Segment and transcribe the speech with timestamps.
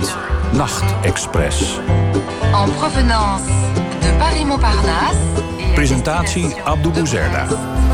[0.00, 1.78] Noord-Holland Nachtexpress.
[2.52, 3.44] En provenance
[4.00, 5.16] de Paris-Montparnasse.
[5.74, 7.46] Presentatie Abdou Bouzerda.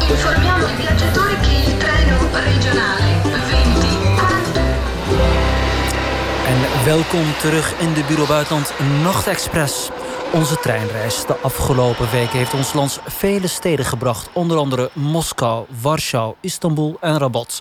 [0.08, 3.86] Informiamo i viaggiatori che il treno regionale 20
[6.46, 9.90] En welkom terug in de Bureau Buitenland Nachtexpress.
[10.32, 14.28] Onze treinreis de afgelopen weken heeft ons lands vele steden gebracht.
[14.32, 17.60] Onder andere Moskou, Warschau, Istanbul en Rabat.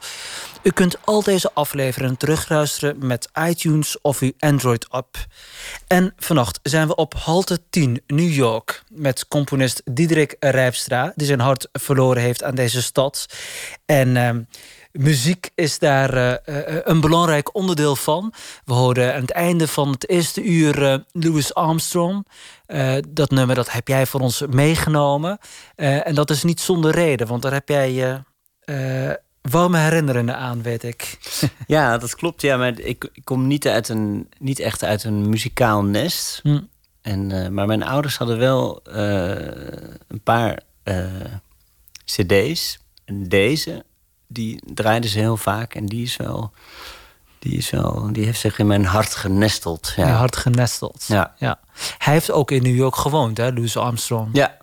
[0.65, 5.17] U kunt al deze afleveringen terugluisteren met iTunes of uw Android-app.
[5.87, 11.39] En vannacht zijn we op halte 10 New York met componist Diederik Rijpstra, die zijn
[11.39, 13.25] hart verloren heeft aan deze stad.
[13.85, 14.41] En ehm,
[14.91, 18.33] muziek is daar eh, eh, een belangrijk onderdeel van.
[18.63, 22.27] We hoorden aan het einde van het eerste uur eh, Louis Armstrong.
[23.07, 25.37] Dat nummer dat heb jij voor ons meegenomen.
[25.75, 28.23] En dat is niet zonder reden, want daar heb jij
[29.49, 31.17] warme herinneringen aan, weet ik.
[31.67, 32.41] Ja, dat klopt.
[32.41, 36.39] Ja, maar ik, ik kom niet, uit een, niet echt uit een muzikaal nest.
[36.43, 36.59] Hm.
[37.01, 39.29] En, eh, maar mijn ouders hadden wel eh,
[40.07, 41.05] een paar eh,
[42.05, 42.79] cd's.
[43.05, 43.85] En deze,
[44.27, 45.75] die draaiden ze heel vaak.
[45.75, 46.51] En die is wel...
[47.39, 49.93] Die, is wel, die heeft zich in mijn hart genesteld.
[49.95, 50.07] Ja.
[50.07, 51.05] Je hart genesteld.
[51.07, 51.35] Ja.
[51.37, 51.59] ja.
[51.97, 54.29] Hij heeft ook in New York gewoond, hè, Louis Armstrong.
[54.33, 54.57] Ja.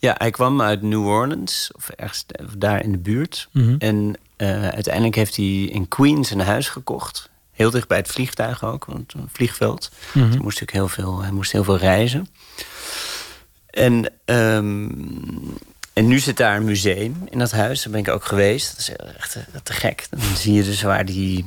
[0.00, 2.24] Ja, hij kwam uit New Orleans, of ergens
[2.56, 3.48] daar in de buurt.
[3.52, 3.74] Mhm.
[3.78, 7.30] En eh, uiteindelijk heeft hij in Queens een huis gekocht.
[7.50, 9.90] Heel dicht bij het vliegtuig ook, want een vliegveld.
[10.12, 10.24] Mhm.
[10.24, 12.28] Dus hij, moest ook heel veel, hij moest heel veel reizen.
[13.70, 14.88] En, ehm,
[15.92, 17.82] en nu zit daar een museum in dat huis.
[17.82, 18.70] Daar ben ik ook geweest.
[18.70, 20.06] Dat is echt eh, te gek.
[20.10, 21.44] Dan zie je dus waar die,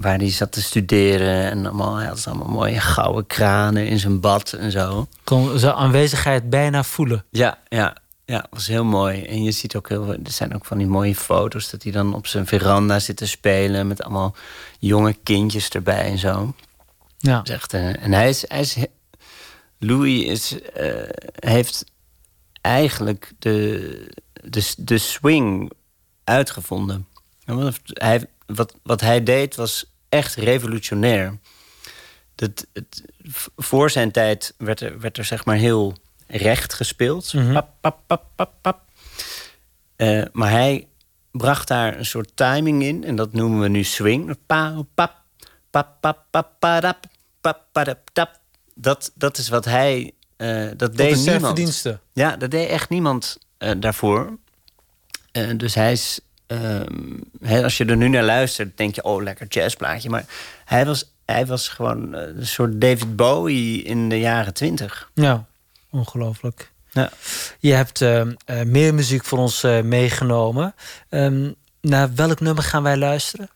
[0.00, 1.50] waar die zat te studeren.
[1.50, 5.06] En allemaal, hij had dus allemaal mooie gouden kranen in zijn bad en zo.
[5.24, 7.24] Kon zijn aanwezigheid bijna voelen.
[7.30, 9.22] Ja, ja, ja, was heel mooi.
[9.22, 11.92] En je ziet ook heel veel, er zijn ook van die mooie foto's dat hij
[11.92, 14.34] dan op zijn veranda zit te spelen met allemaal
[14.78, 16.54] jonge kindjes erbij en zo.
[17.18, 17.42] Ja.
[17.44, 18.76] Echt, eh, en hij is, hij is,
[19.78, 21.84] Louis is, eh, heeft
[22.60, 25.72] eigenlijk de, de, de swing
[26.24, 27.06] uitgevonden.
[27.84, 31.38] Hij, wat, wat hij deed was echt revolutionair.
[32.34, 33.02] Dat, het,
[33.56, 35.96] voor zijn tijd werd er, werd er zeg maar heel
[36.26, 37.32] recht gespeeld.
[37.32, 37.52] Mhm.
[37.52, 38.80] Pap, pap, pap, pap, pap.
[39.96, 40.88] Eh, maar hij
[41.30, 43.04] bracht daar een soort timing in.
[43.04, 44.36] En dat noemen we nu swing.
[44.46, 45.22] Pa, pap,
[45.70, 47.04] pap, pap, pap, padap,
[47.40, 48.40] pap, padap, tap.
[48.74, 50.12] Dat, dat is wat hij...
[50.36, 51.86] eh, dat deed niemand.
[52.12, 54.38] Ja, dat deed echt niemand eh, daarvoor.
[55.56, 56.20] Dus hij is...
[56.46, 59.02] ehm, als je er nu naar luistert, denk je...
[59.02, 60.10] oh, lekker jazzplaatje.
[60.10, 60.24] Maar
[60.64, 65.10] hij was, hij was gewoon eh, een soort David Bowie in de jaren twintig.
[65.14, 65.46] Ja,
[65.90, 66.72] ongelooflijk.
[66.90, 67.10] Ja.
[67.58, 68.22] Je hebt eh,
[68.64, 70.74] meer muziek voor ons eh, meegenomen.
[71.08, 73.48] Ehm, naar welk nummer gaan wij luisteren?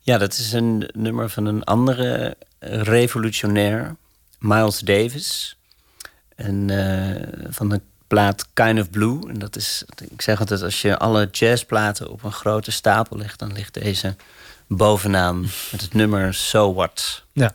[0.00, 3.96] Ja, dat is een nummer van een andere revolutionair,
[4.38, 5.56] Miles Davis.
[6.36, 6.70] En
[7.50, 9.28] van de plaat Kind of Blue.
[9.28, 13.38] En dat is, ik zeg altijd, als je alle jazzplaten op een grote stapel legt,
[13.38, 14.16] dan ligt deze
[14.66, 15.40] bovenaan
[15.70, 17.24] met het nummer So What.
[17.32, 17.54] Ja.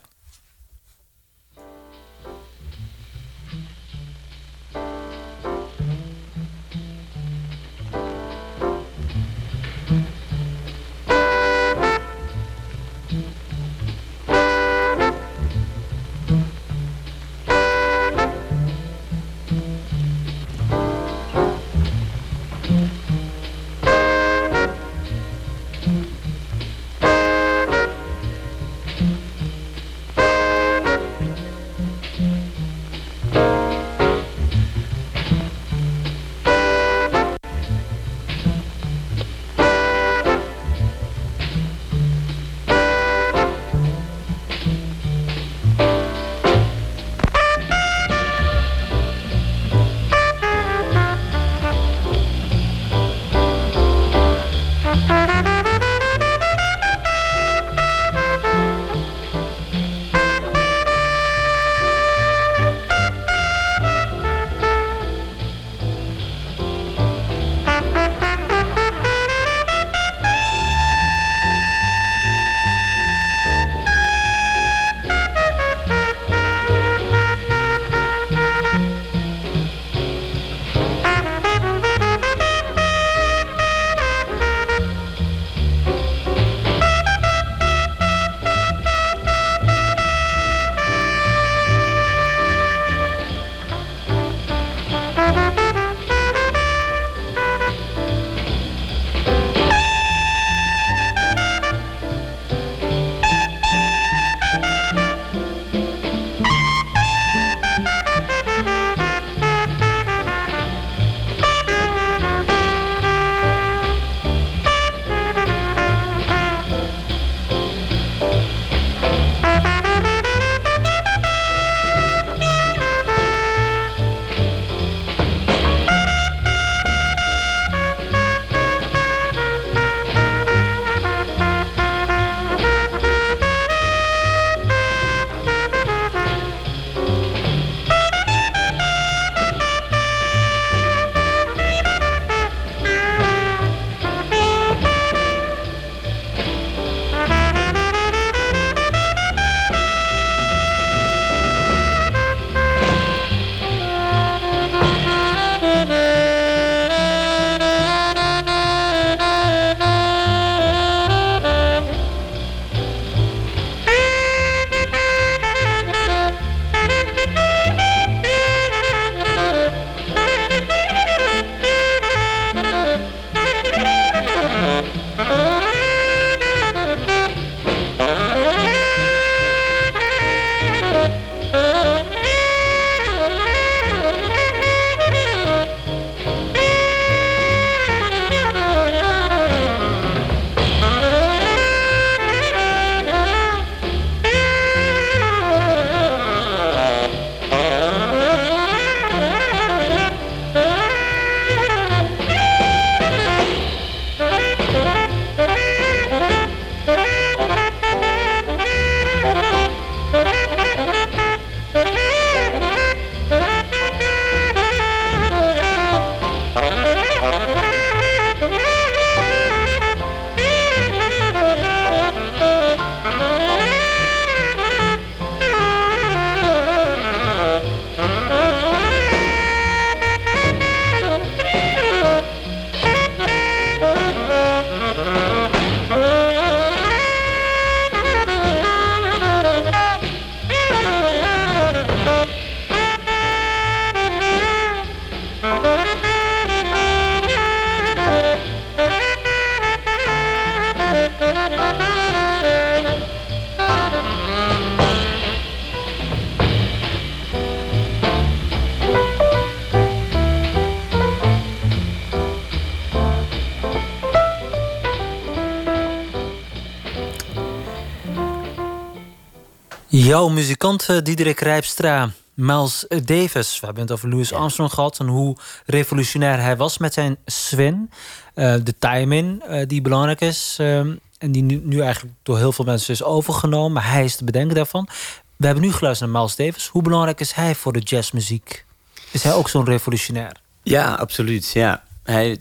[270.16, 273.60] Jouw muzikant uh, Diederik Rijpstra, Miles Davis.
[273.60, 275.36] We hebben het over Louis Armstrong gehad en hoe
[275.66, 277.90] revolutionair hij was met zijn swing.
[278.34, 282.64] Uh, de timing uh, die belangrijk is en die nu, nu, eigenlijk door heel veel
[282.64, 283.72] mensen is overgenomen.
[283.72, 284.88] Maar hij is de bedenker daarvan.
[285.36, 286.66] We hebben nu geluisterd naar Miles Davis.
[286.66, 288.64] Hoe belangrijk is hij voor de jazzmuziek?
[289.10, 290.40] Is hij ook zo'n revolutionair?
[290.62, 291.50] Ja, absoluut.
[291.52, 291.84] Ja.
[292.02, 292.40] Hij,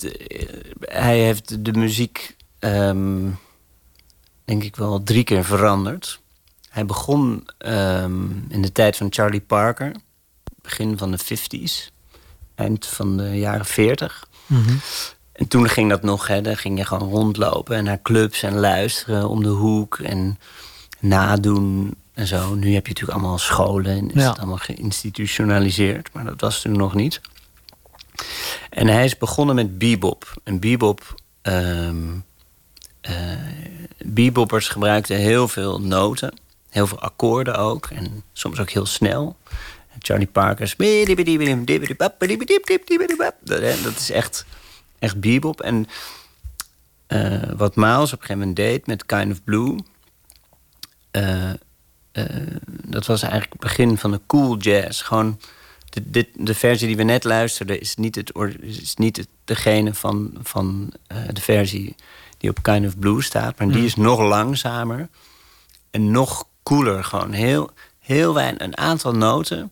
[0.80, 3.40] hij heeft de muziek, um,
[4.46, 6.24] denk ik wel, drie keer veranderd.
[6.76, 9.96] Hij begon um, in de tijd van Charlie Parker,
[10.62, 11.92] begin van de 50s,
[12.56, 14.28] eind van de jaren 40.
[14.46, 14.74] Mhm.
[15.32, 18.60] En toen ging dat nog, hè, dan ging je gewoon rondlopen en naar clubs en
[18.60, 20.40] luisteren om de hoek en
[21.00, 22.56] nadoen en zo.
[22.56, 24.30] Nu heb je natuurlijk allemaal scholen en is Ja.
[24.30, 27.22] het allemaal geïnstitutionaliseerd, maar dat was toen nog niet.
[28.70, 30.34] En hij is begonnen met bebop.
[30.44, 31.98] En bebop, ehm
[33.02, 33.14] eh,
[34.06, 36.34] beboppers gebruikten heel veel noten,
[36.76, 39.38] heel veel akkoorden ook, en soms ook heel snel.
[39.90, 40.76] En Charlie Parker's.
[43.84, 44.46] Dat is echt,
[45.00, 45.62] echt bebop.
[45.62, 45.88] En
[47.08, 49.76] eh, wat Miles op een gegeven moment deed met Kind of Blue.
[51.12, 51.50] eh,
[52.12, 52.26] eh,
[52.86, 55.04] dat was eigenlijk het begin van de cool jazz.
[55.04, 55.40] Gewoon
[55.90, 59.94] de, dit, de versie die we net luisterden is niet, het, is niet het, degene
[59.94, 60.94] van, van
[61.34, 61.96] de versie
[62.38, 63.58] die op Kind of Blue staat.
[63.60, 63.86] Maar die Mhm.
[63.86, 65.10] is nog langzamer
[65.92, 67.04] en nog cooler.
[67.04, 67.70] Gewoon heel,
[68.00, 69.72] heel weinig, een aantal noten.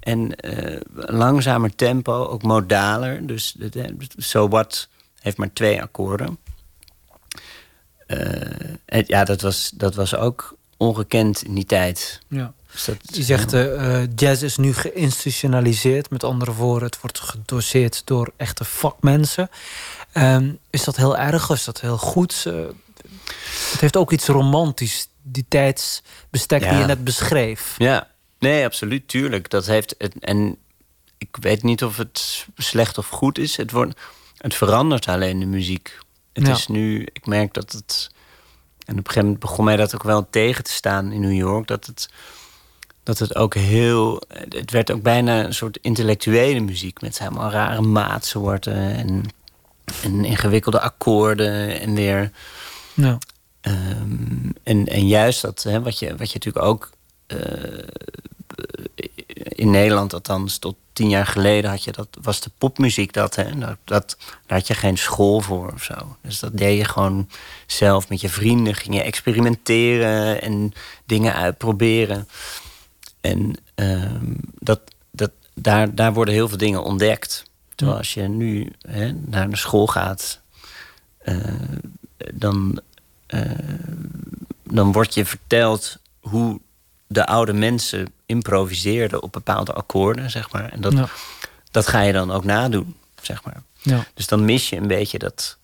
[0.00, 3.26] En eh, langzamer tempo, ook modaler.
[3.26, 4.88] Dus de- So What
[5.20, 6.38] heeft maar twee akkoorden.
[8.06, 12.20] Eh, en ja, dat was, dat was ook ongekend in die tijd.
[12.28, 12.52] Ja.
[12.72, 16.10] Dus dat, Je zegt, eh, jazz is nu geïnstitutionaliseerd.
[16.10, 19.50] Met andere woorden, het wordt gedoseerd door echte vakmensen.
[20.12, 22.44] Ehm, is dat heel erg is dat heel goed?
[23.72, 27.74] Het heeft ook iets romantisch, die tijdsbestek die je net beschreef.
[27.78, 29.50] Ja, nee, absoluut, tuurlijk.
[29.50, 30.56] Dat heeft het, en
[31.18, 33.56] ik weet niet of het slecht of goed is.
[33.56, 34.00] Het, wordt,
[34.36, 35.98] het verandert alleen de muziek.
[36.32, 36.52] Het Ja.
[36.52, 38.10] is nu, ik merk dat het.
[38.84, 41.36] En op een gegeven moment begon mij dat ook wel tegen te staan in New
[41.36, 41.66] York.
[41.66, 42.08] Dat het,
[43.02, 44.22] dat het ook heel.
[44.48, 47.00] Het werd ook bijna een soort intellectuele muziek.
[47.00, 49.22] Met helemaal rare maatsoorten en,
[50.02, 51.80] en ingewikkelde akkoorden.
[51.80, 52.30] En weer.
[52.94, 53.18] Ja.
[53.66, 56.90] Ehm, en, en juist dat, hè, wat, je, wat je natuurlijk ook
[57.26, 57.38] eh,
[59.48, 63.34] in Nederland, althans tot tien jaar geleden, had je dat, was de popmuziek dat.
[63.34, 66.16] Hè, dat, dat daar had je geen school voor of zo.
[66.22, 67.28] Dus dat deed je gewoon
[67.66, 68.74] zelf met je vrienden.
[68.74, 70.72] Ging je experimenteren en
[71.04, 72.28] dingen uitproberen.
[73.20, 74.80] En ehm, dat,
[75.10, 77.44] dat, daar, daar worden heel veel dingen ontdekt.
[77.74, 80.40] Terwijl als je nu hè, naar de school gaat,
[81.18, 81.36] eh,
[82.34, 82.80] dan,
[83.26, 83.40] eh,
[84.62, 86.60] dan wordt je verteld hoe
[87.06, 90.72] de oude mensen improviseerden op bepaalde akkoorden, zeg maar.
[90.72, 91.08] En dat, Ja.
[91.70, 93.62] dat ga je dan ook nadoen, zeg maar.
[93.82, 94.06] Ja.
[94.14, 95.58] Dus dan mis je een beetje dat,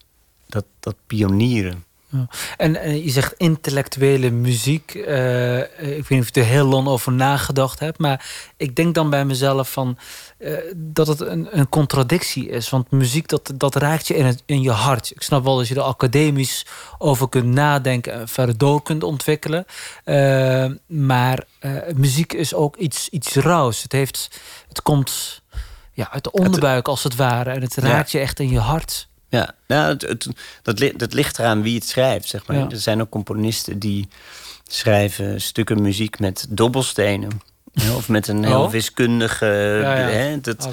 [0.47, 1.85] dat, dat pionieren.
[2.13, 2.27] Ja.
[2.57, 4.95] En eh, je zegt intellectuele muziek.
[4.95, 7.99] Eh, ik weet niet of je er heel lang over nagedacht hebt.
[7.99, 8.27] Maar
[8.57, 9.99] ik denk dan bij mezelf van,
[10.43, 12.71] eh, dat het een, een contradictie is.
[12.71, 15.11] Want muziek, dat, dat raakt je in, het, in je hart.
[15.11, 16.67] Ik snap wel dat je er academisch
[16.99, 18.13] over kunt nadenken...
[18.13, 19.67] en verder door kunt ontwikkelen.
[20.05, 23.83] Eh, maar eh, muziek is ook iets, iets rauws.
[23.83, 25.43] Het, heeft, het komt
[25.93, 27.51] ja, uit de onderbuik als het ware.
[27.51, 29.09] En het raakt je echt in je hart.
[29.33, 30.27] Ja, nou, het, het-
[30.63, 32.57] dat, dat ligt eraan wie het schrijft, zeg maar.
[32.57, 32.69] Ja.
[32.71, 34.09] Er zijn ook componisten die
[34.69, 37.31] schrijven stukken muziek met dobbelstenen.
[37.97, 38.71] Of met een heel Oh.
[38.71, 39.47] wiskundige...
[39.83, 40.09] Ja, ja.
[40.09, 40.69] Hè, dat,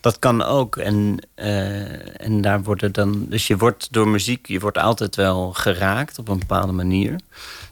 [0.00, 0.76] dat kan ook.
[0.76, 3.26] En, eh, en daar worden dan...
[3.28, 7.16] Dus je wordt door muziek, je wordt altijd wel geraakt op een bepaalde manier.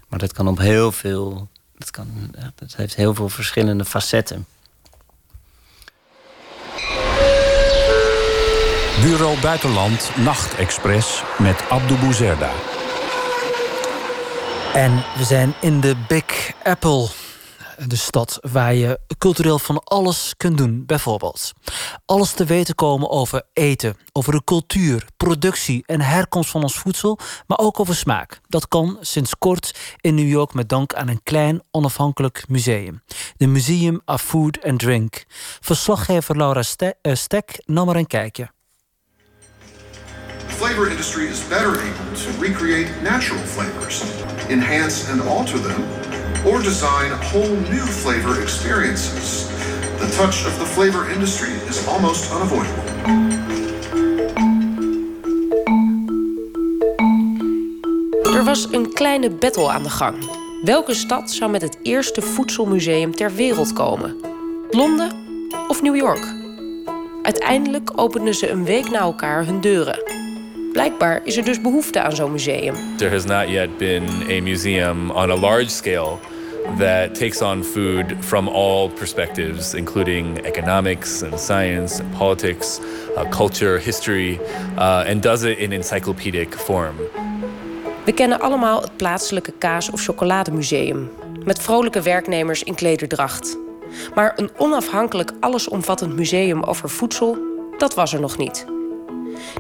[0.09, 1.49] Maar dat kan op heel veel...
[1.79, 2.07] Dat, kan,
[2.55, 4.47] dat heeft heel veel verschillende facetten.
[9.03, 12.51] Bureau Buitenland Nachtexpress met Abdou Bouzerda.
[14.73, 17.09] En we zijn in de Big Apple.
[17.87, 20.87] De stad waar je cultureel van alles kunt doen.
[20.87, 21.53] Bijvoorbeeld
[22.07, 27.19] alles te weten komen over eten, over de cultuur, productie en herkomst van ons voedsel,
[27.47, 28.41] maar ook over smaak.
[28.49, 33.03] Dat kan sinds kort in New York met dank aan een klein onafhankelijk museum.
[33.37, 35.25] De Museum of Food and Drink.
[35.61, 38.51] Verslaggever Laura eh, Stek nam er een kijkje.
[40.61, 44.03] Flavor industry is better able to recreate natural flavors,
[44.51, 45.83] enhance and alter them,
[46.47, 49.49] or design whole new flavor experiences.
[49.99, 52.83] The touch of the flavor industry is almost unavoidable.
[58.35, 60.17] Er was een kleine battle aan de gang.
[60.63, 64.17] Welke stad zou met het eerste voedselmuseum ter wereld komen?
[64.71, 65.13] Londen
[65.69, 66.35] of New York?
[67.23, 70.29] Uiteindelijk openden ze een week na elkaar hun deuren.
[70.73, 72.75] Blijkbaar is er dus behoefte aan zo'n museum.
[72.97, 76.19] There has not yet been a museum on a large scale
[76.79, 82.81] that takes on food from all perspectives, including economics and science and politics,
[83.17, 84.41] uh, culture, history,
[84.77, 86.95] uh, and does it in encyclopedic form.
[88.05, 91.11] We kennen allemaal het plaatselijke kaas- of chocolademuseum.
[91.45, 93.59] Met vrolijke werknemers in klederdracht.
[94.15, 97.39] Maar een onafhankelijk allesomvattend museum over voedsel,
[97.79, 98.80] dat was er nog niet.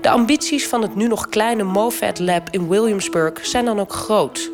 [0.00, 4.50] De ambities van het nu nog kleine MoFad Lab in Williamsburg zijn dan ook groot.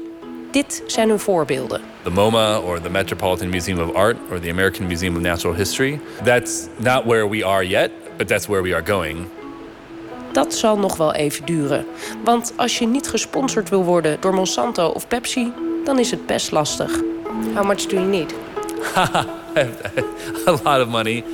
[0.50, 1.80] Dit zijn hun voorbeelden.
[2.02, 6.00] The MoMA or the Metropolitan Museum of Art or the American Museum of Natural History.
[6.24, 9.26] That's not where we are yet, but that's where we are going.
[10.32, 11.86] Dat zal nog wel even duren.
[12.24, 15.52] Want als je niet gesponsord wil worden door Monsanto of Pepsi,
[15.84, 17.00] dan is het best lastig.
[17.54, 18.34] How much do you need?
[20.46, 21.24] a lot of money.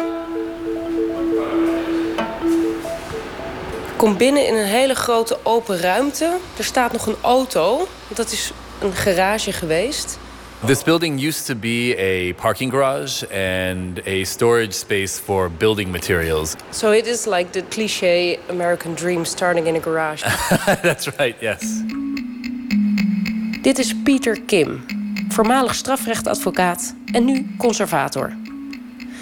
[4.03, 6.39] Kom binnen in een hele grote open ruimte.
[6.57, 7.89] Er staat nog een auto.
[8.09, 10.19] Dat is een garage geweest.
[10.65, 16.55] This building used to be a parking garage and a storage space for building materials.
[16.71, 20.23] So it is like the cliché American dream starting in a garage.
[20.83, 21.61] That's right, yes.
[23.61, 24.85] Dit is Pieter Kim,
[25.29, 28.37] voormalig strafrechtadvocaat en nu conservator.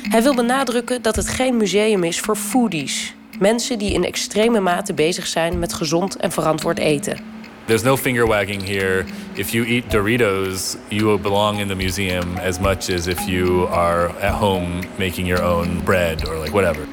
[0.03, 3.15] Hij wil benadrukken dat het geen museum is voor foodies.
[3.40, 7.18] Mensen die in extreme mate bezig zijn met gezond en verantwoord eten.
[7.64, 9.04] There's no finger wagging here.
[9.32, 14.09] If you eat Doritos, you belong in the museum as much as if you are
[14.20, 14.68] at home
[14.99, 16.87] making your own bread or like whatever.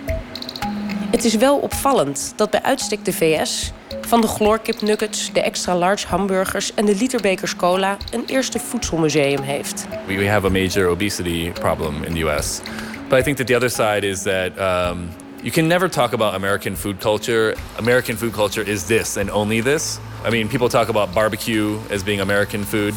[1.11, 6.07] Het is wel opvallend dat bij uitstek de VS van de chloorkipnuggets, de extra large
[6.07, 9.85] hamburgers en de literbekers cola een eerste voedselmuseum heeft.
[10.05, 12.61] We, we have a major obesity problem in the US.
[13.09, 15.09] But I think that the other side is that um,
[15.44, 17.56] you can never talk about American food culture.
[17.77, 20.00] American food culture is this and only this.
[20.24, 22.96] I mean, people talk about barbecue as being American food,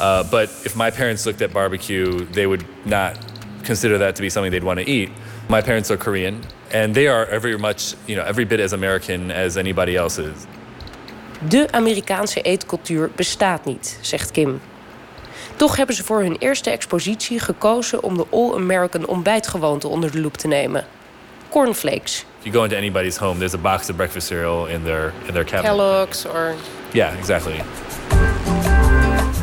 [0.00, 3.18] uh, but if my parents looked at barbecue, they would not
[3.62, 5.10] consider that to be something they'd want to eat.
[5.48, 6.40] My parents are Korean,
[6.72, 10.46] and they are every much, you know, every bit as American as anybody else is.
[11.48, 14.60] De Amerikaanse eetcultuur bestaat niet, zegt Kim.
[15.56, 20.36] Toch hebben ze voor hun eerste expositie gekozen om de All-American ontbijtgewoonte onder de loep
[20.36, 20.84] te nemen.
[21.52, 22.24] Cornflakes.
[22.40, 25.34] If you go into anybody's home, there's a box of breakfast cereal in their in
[25.34, 25.68] their cabinet.
[25.68, 26.56] Kellogg's or
[26.94, 27.62] Yeah, exactly.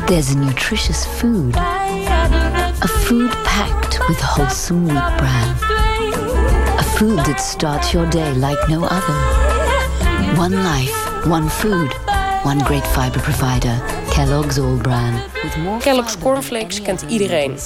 [0.08, 1.54] There's a nutritious food.
[1.56, 5.56] A food packed with wholesome wheat bran.
[6.78, 9.16] A food that starts your day like no other.
[10.36, 11.92] One life, one food,
[12.42, 13.78] one great fiber provider.
[14.10, 15.22] Kellogg's All Bran.
[15.80, 17.56] Kellogg's cornflakes kent iedereen.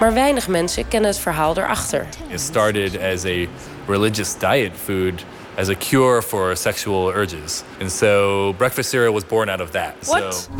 [0.00, 2.06] Maar weinig mensen kennen het verhaal erachter.
[2.28, 3.46] It started as a
[3.86, 5.24] religious diet food
[5.56, 7.62] as a cure for sexual urges.
[7.80, 9.94] And so breakfast cereal was born out of that.
[10.04, 10.34] What?
[10.34, 10.50] So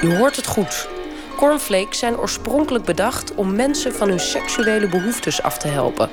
[0.00, 0.88] Je hoort het goed.
[1.36, 6.08] Cornflakes zijn oorspronkelijk bedacht om mensen van hun seksuele behoeftes af te helpen.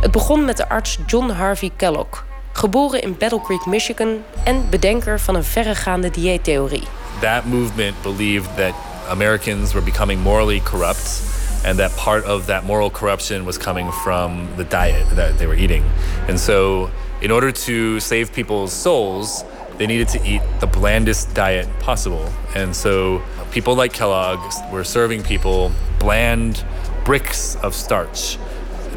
[0.00, 5.20] Het begon met de arts John Harvey Kellogg, geboren in Battle Creek, Michigan en bedenker
[5.20, 6.82] van een verregaande dieettheorie.
[7.20, 8.74] that movement believed that
[9.08, 11.22] Americans were becoming morally corrupt
[11.64, 15.54] and that part of that moral corruption was coming from the diet that they were
[15.54, 15.84] eating.
[16.28, 16.90] And so,
[17.20, 19.44] in order to save people's souls,
[19.78, 22.28] they needed to eat the blandest diet possible.
[22.54, 26.64] And so, people like Kellogg's were serving people bland
[27.04, 28.38] bricks of starch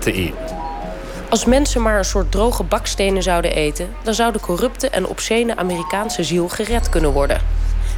[0.02, 0.34] to eat.
[1.30, 5.56] Als mensen maar een soort droge bakstenen zouden eten, dan zou de corrupte en obscene
[5.56, 7.42] Amerikaanse ziel gered kunnen worden.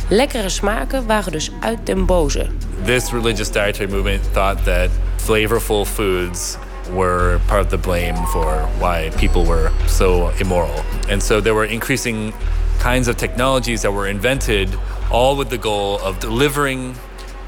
[0.09, 2.47] Lekkere smaken waren dus uit den boze.
[2.85, 6.57] This religious dietary movement thought that flavorful foods
[6.93, 10.83] were part of the blame for why people were so immoral.
[11.09, 12.33] And so there were increasing
[12.79, 14.69] kinds of technologies that were invented,
[15.11, 16.95] all with the goal of delivering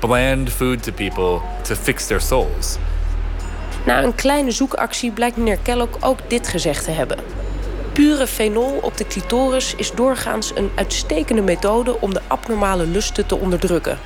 [0.01, 2.77] bland food to people to fix their souls.
[3.85, 7.17] Na een kleine zoekactie blijkt meneer Kellogg ook dit gezegd te hebben.
[7.99, 13.35] Pure fenol op de clitoris is doorgaans een uitstekende methode om de abnormale lusten te
[13.35, 13.99] onderdrukken.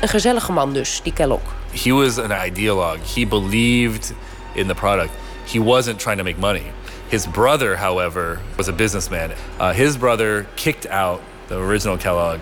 [0.00, 1.42] Een gezellige man dus, die Kellogg.
[1.82, 2.98] He was an ideologue.
[3.14, 4.12] He believed
[4.54, 5.10] in the product.
[5.52, 6.62] He wasn't trying to make money.
[7.08, 9.30] His brother, however, was a businessman.
[9.60, 12.38] Uh, his brother kicked out the original Kellogg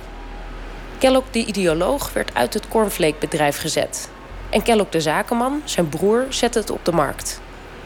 [0.98, 4.10] Kellogg, de ideoloog, werd uit het cornflakebedrijf gezet.
[4.50, 7.40] En Kellogg, de zakenman, zijn broer, zette het op de markt.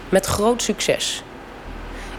[0.09, 1.23] Met groot succes.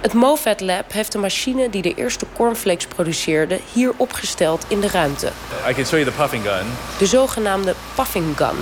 [0.01, 4.87] Het MoFat Lab heeft de machine die de eerste cornflakes produceerde hier opgesteld in de
[4.87, 5.31] ruimte.
[5.69, 6.65] I can show you the puffing gun.
[6.97, 8.55] De zogenaamde puffing gun.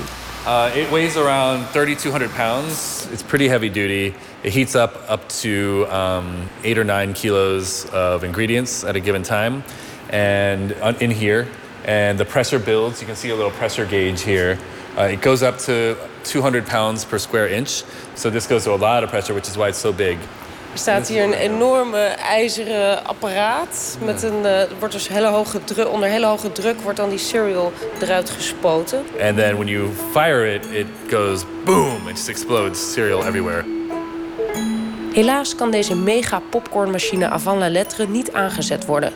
[0.47, 3.05] Uh, it weighs around 3,200 pounds.
[3.11, 4.13] It's pretty heavy duty.
[4.41, 6.25] It heats up up to um,
[6.63, 9.63] eight or nine kilos of ingredients at a given time,
[10.09, 11.47] and in here,
[11.85, 13.01] and the pressure builds.
[13.01, 14.57] You can see a little pressure gauge here.
[14.97, 17.83] Uh, it goes up to 200 pounds per square inch.
[18.15, 20.17] So this goes to a lot of pressure, which is why it's so big.
[20.75, 23.97] Er staat hier een enorme ijzeren apparaat.
[24.05, 27.17] Met een, eh, wordt dus hele hoge druk, onder hele hoge druk wordt dan die
[27.17, 28.97] cereal eruit gespoten.
[29.21, 32.07] And then when you fire it, it goes boom.
[32.07, 33.63] It just explodes cereal everywhere.
[35.13, 39.13] Helaas kan deze mega popcornmachine avant la lettre niet aangezet worden.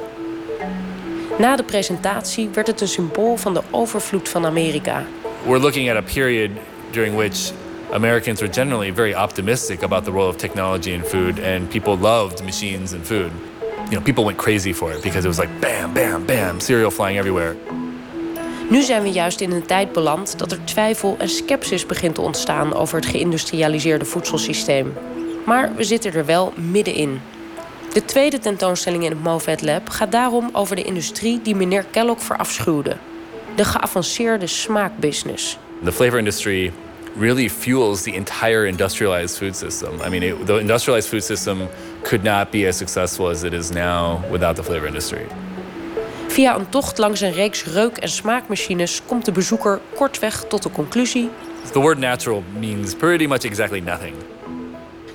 [1.37, 5.03] Na de presentatie werd het een symbool van de overvloed van Amerika.
[5.45, 6.49] We're looking at a period
[6.91, 7.51] during which
[7.91, 12.43] Americans were generally very optimistic about the role of technology in food, and people loved
[12.43, 13.31] machines and food.
[13.89, 16.91] You know, people went crazy for it because it was like bam, bam, bam, cereal
[16.91, 17.55] flying everywhere.
[18.69, 22.21] Nu zijn we juist in een tijd beland dat er twijfel en sceptisch begint te
[22.21, 24.93] ontstaan over het geïndustrialiseerde voedselsysteem.
[25.45, 27.21] Maar we zitten er wel middenin.
[27.93, 32.23] De tweede tentoonstelling in het MoFat Lab gaat daarom over de industrie die meneer Kellogg
[32.23, 32.97] verafschuwde.
[33.55, 35.57] De geavanceerde smaakbusiness.
[35.83, 36.71] The flavor industry
[37.17, 40.01] really fuels the entire industrialized food system.
[40.01, 41.67] I mean, it, the industrialized food system
[42.03, 45.25] could not be as successful as it is now without the flavor industry.
[46.27, 50.71] Via een tocht langs een reeks reuk- en smaakmachines komt de bezoeker kortweg tot de
[50.71, 51.29] conclusie:
[51.71, 54.13] The word natural means pretty much exactly nothing.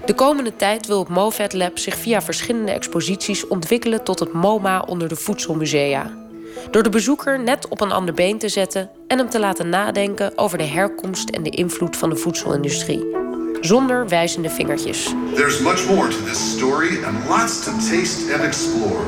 [0.05, 4.81] de komende tijd wil het MoFat Lab zich via verschillende exposities ontwikkelen tot het MoMA
[4.81, 6.24] onder de voedselmusea.
[6.71, 10.39] Door de bezoeker net op een ander been te zetten en hem te laten nadenken
[10.39, 13.07] over de herkomst en de invloed van de voedselindustrie.
[13.61, 15.13] Zonder wijzende vingertjes.
[15.35, 19.05] There's much more to this story and lots to taste and explore.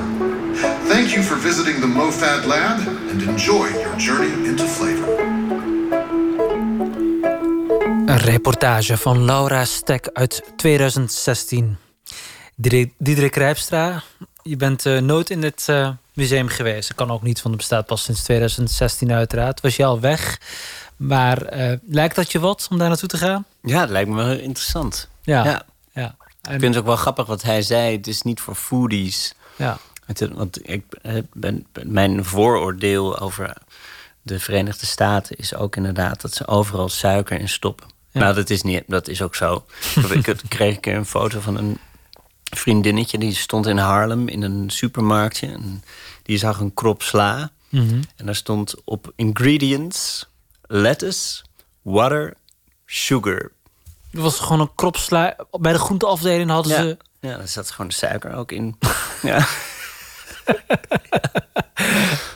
[0.89, 2.79] Thank you for visiting the MoFad Lab
[3.11, 5.19] and enjoy your journey into flavor.
[8.07, 11.77] Een reportage van Laura Stek uit 2016.
[12.99, 14.03] Diederik Rijpstra,
[14.43, 16.89] je bent eh, nooit in het eh, museum geweest.
[16.89, 19.61] Dat kan ook niet, want het bestaat pas sinds 2016 uiteraard.
[19.61, 20.41] Was je al weg.
[20.97, 23.45] Maar eh, lijkt dat je wat om daar naartoe te gaan?
[23.63, 25.09] Ja, het lijkt me wel interessant.
[25.23, 25.45] Ja.
[25.45, 25.63] Ja.
[25.93, 26.17] ja.
[26.43, 27.97] Ik vind het ook wel grappig wat hij zei.
[27.97, 29.35] Het is niet voor foodies.
[29.57, 29.79] Ja.
[30.07, 33.57] Het- Want ik eh, ben, mijn vooroordeel over
[34.23, 37.87] de Verenigde Staten is ook inderdaad dat ze overal suiker in stoppen.
[38.11, 38.21] Ja.
[38.21, 39.65] Nou, dat is, niet, dat is ook zo.
[40.11, 41.79] ik ik kreeg een keer een foto van een
[42.55, 45.47] vriendinnetje die stond in Harlem in een supermarktje.
[45.47, 45.83] En
[46.23, 47.51] die zag een krop sla.
[47.69, 48.01] Mhm.
[48.17, 50.29] En daar stond op ingredients
[50.67, 51.43] lettuce,
[51.83, 52.35] water,
[52.87, 53.51] sugar.
[54.13, 55.37] Er was gewoon een kropsla.
[55.51, 56.83] Bij de groenteafdeling hadden Ja.
[56.83, 56.97] ze...
[57.21, 58.79] Ja, daar zat gewoon suiker ook in.
[59.23, 59.47] ja.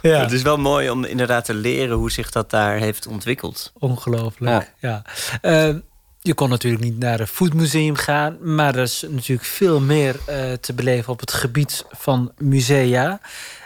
[0.03, 0.20] Ja.
[0.20, 3.73] Het is wel mooi om inderdaad te leren hoe zich dat daar heeft ontwikkeld.
[3.79, 5.03] Ongelooflijk, ja.
[5.40, 5.75] Eh,
[6.22, 8.54] je kon natuurlijk niet naar een foodmuseum gaan...
[8.54, 13.20] maar er is natuurlijk veel meer eh, te beleven op het gebied van musea.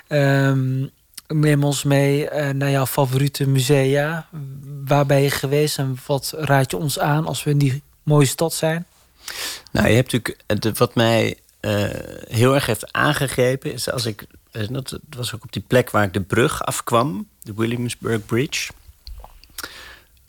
[0.07, 0.87] Ehm
[1.29, 4.29] neem ons mee eh, naar jouw favoriete musea.
[4.85, 8.27] Waar ben je geweest en wat raad je ons aan als we in die mooie
[8.27, 8.87] stad zijn?
[9.73, 11.39] Nou, je hebt natuurlijk eh, wat mij
[12.29, 14.27] heel erg heeft aangegrepen is als ik
[14.71, 18.73] dat was ook op die plek waar ik de brug afkwam, de Williamsburg Bridge.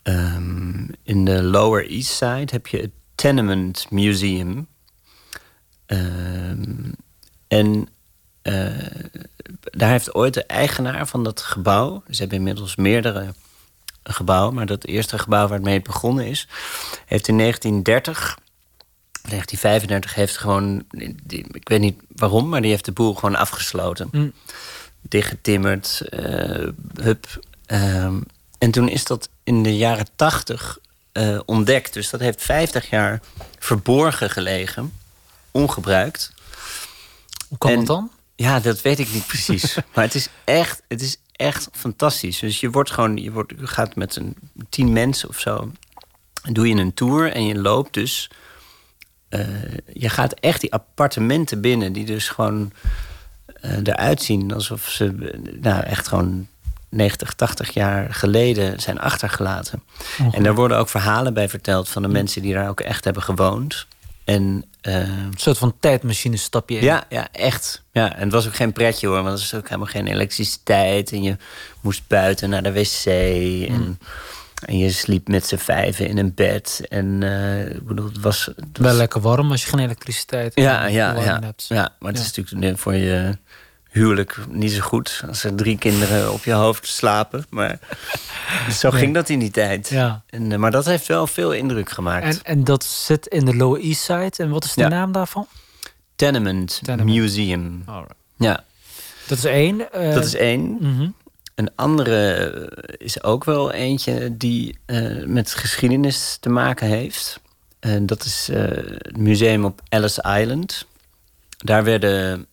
[0.06, 4.66] Ehm, in de Lower East Side heb je het Tenement Museum.
[5.86, 6.92] Ehm,
[7.48, 7.88] en
[8.42, 8.76] eh,
[9.60, 13.34] daar heeft ooit de eigenaar van dat gebouw, ze hebben inmiddels meerdere
[14.02, 16.48] gebouwen, maar dat eerste gebouw waar het mee begonnen is,
[17.06, 18.38] heeft in 1930
[19.28, 20.84] 1935 heeft gewoon,
[21.50, 24.08] ik weet niet waarom, maar die heeft de boel gewoon afgesloten.
[24.12, 24.32] Mm.
[25.00, 27.44] Dichtgetimmerd, eh hup.
[27.66, 28.20] Ehm,
[28.58, 30.78] en toen is dat in de jaren 80
[31.12, 31.92] eh, ontdekt.
[31.92, 33.20] Dus dat heeft 50 jaar
[33.58, 34.92] verborgen gelegen,
[35.50, 36.32] ongebruikt.
[37.48, 38.10] Hoe kan En- dat dan?
[38.36, 39.74] Ja, dat weet ik niet precies.
[39.94, 42.38] maar het is echt, het is echt fantastisch.
[42.38, 44.36] Dus je wordt gewoon, je, wordt, je gaat met een
[44.68, 45.72] tien mensen of zo,
[46.52, 48.30] doe je een tour en je loopt dus.
[49.28, 49.46] eh,
[49.92, 52.72] je gaat echt die appartementen binnen, die dus gewoon
[53.60, 55.04] eh, eruit zien alsof ze
[55.60, 56.48] nou, echt gewoon
[56.88, 59.82] 90, 80 jaar geleden zijn achtergelaten.
[60.32, 63.22] En daar worden ook verhalen bij verteld van de mensen die daar ook echt hebben
[63.22, 63.86] gewoond.
[64.24, 66.84] En eh, Een soort van tijdmachine stap je in.
[66.84, 67.82] ja, ja, echt.
[67.92, 71.12] Ja, en het was ook geen pretje hoor, want er was ook helemaal geen elektriciteit.
[71.12, 71.36] En je
[71.80, 73.06] moest buiten naar de wc.
[73.68, 73.98] En
[74.64, 76.82] En je sliep met z'n vijven in een bed.
[76.88, 78.86] En uh, ik bedoel, het was, het was...
[78.86, 81.66] Wel lekker warm als je geen elektriciteit ja, ja, ja, hebt.
[81.68, 83.38] Ja, maar het is natuurlijk voor je
[83.96, 85.22] huwelijk niet zo goed.
[85.28, 87.46] Als er drie kinderen op je hoofd slapen.
[87.50, 87.78] Maar
[88.80, 89.88] zo ging dat in die tijd.
[89.88, 90.22] Ja.
[90.26, 92.24] En, uh, maar dat heeft wel veel indruk gemaakt.
[92.24, 94.32] En, en dat zit in de Lower East Side.
[94.36, 95.46] En wat is de naam daarvan?
[96.16, 97.18] Tenement, Tenement.
[97.18, 97.84] Museum.
[98.36, 98.64] Ja.
[99.26, 99.88] Dat is één.
[99.96, 100.76] Uh, dat is één.
[100.80, 101.14] Mm
[101.54, 107.40] Een andere is ook wel eentje die uh, met geschiedenis te maken heeft.
[107.80, 110.86] En dat is het museum op Ellis Island.
[111.58, 112.46] Daar werden,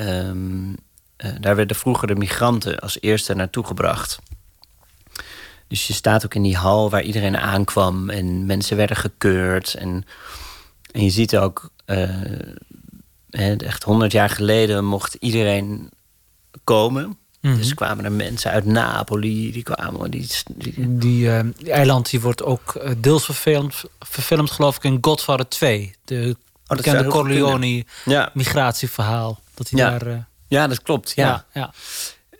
[0.00, 0.76] um,
[1.40, 4.18] daar werden vroeger de migranten als eerste naartoe gebracht.
[5.68, 9.74] Dus je staat ook in die hal waar iedereen aankwam en mensen werden gekeurd.
[9.74, 10.04] En,
[10.92, 11.70] en je ziet ook,
[13.30, 15.90] echt honderd jaar geleden mocht iedereen
[16.64, 17.18] komen.
[17.40, 17.56] Mhm.
[17.56, 20.10] Dus kwamen er mensen uit Napoli, die kwamen.
[20.10, 20.98] Die, die...
[20.98, 25.94] die, uh, eiland die wordt ook eh, deels verfilmd, verfilmd, geloof ik, in Godfather 2.
[26.04, 26.36] De
[26.66, 29.40] oh, bekende Corleone-migratieverhaal.
[29.60, 29.98] Dat hij ja.
[29.98, 30.06] daar.
[30.06, 30.16] Uh...
[30.48, 31.12] Ja, dat klopt.
[31.14, 31.44] Ja.
[31.52, 31.72] ja.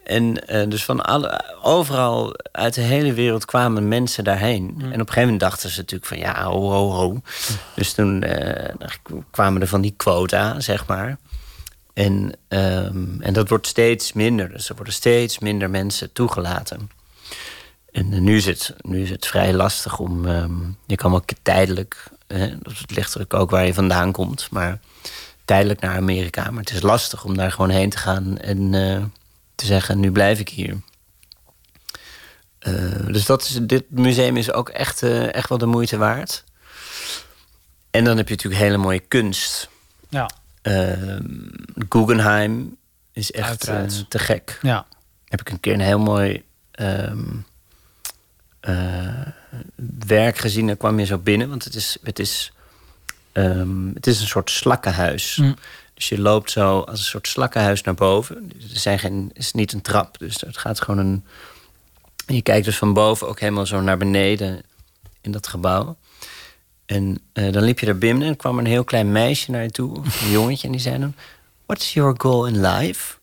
[0.05, 0.35] En
[0.69, 4.65] dus van alle, overal uit de hele wereld kwamen mensen daarheen.
[4.65, 4.85] Mhm.
[4.85, 7.21] En op een gegeven moment dachten ze natuurlijk van ja, ho, ho, ho.
[7.75, 8.25] Dus toen
[9.31, 11.19] kwamen er van die quota, zeg maar.
[11.95, 14.49] En, um, en dat wordt steeds minder.
[14.53, 16.91] Dus er worden steeds minder mensen toegelaten.
[17.93, 20.25] En uh, nu, is het, nu is het vrij lastig om.
[20.25, 22.05] Um, je kan wel tijdelijk.
[22.27, 24.49] Het ligt er ook waar je vandaan komt.
[24.51, 24.81] Maar
[25.51, 26.51] tijdelijk naar Amerika.
[26.51, 29.05] Maar het is lastig om daar gewoon heen te gaan en uh,
[29.55, 30.77] te zeggen: nu blijf ik hier.
[32.61, 36.45] Uh, dus dat is, dit museum is ook echt, echt wel de moeite waard.
[37.91, 39.69] En dan heb je natuurlijk hele mooie kunst.
[40.09, 40.31] Ja.
[40.63, 41.19] Uh,
[41.89, 42.77] Guggenheim
[43.13, 43.61] is echt
[44.09, 44.59] te gek.
[44.63, 44.87] Ja.
[45.25, 46.45] Heb ik een keer een heel mooi
[46.81, 47.47] um,
[48.69, 49.27] uh,
[50.07, 50.67] werk gezien.
[50.67, 52.53] Daar kwam je zo binnen, want het is, het is,
[53.33, 55.37] um, het is een soort slakkenhuis.
[55.37, 55.55] Mm.
[55.95, 58.53] Dus je loopt zo als een soort slakkenhuis naar boven.
[58.73, 61.25] Er zijn geen, is niet een trap, dus het gaat gewoon een.
[62.27, 64.63] Je kijkt dus van boven ook helemaal zo naar beneden
[65.21, 65.97] in dat gebouw.
[66.87, 69.71] En uh, dan liep je daar binnen en kwam een heel klein meisje naar je
[69.71, 71.15] toe, een jongetje, en die zei dan:
[71.67, 73.19] What's your goal in life?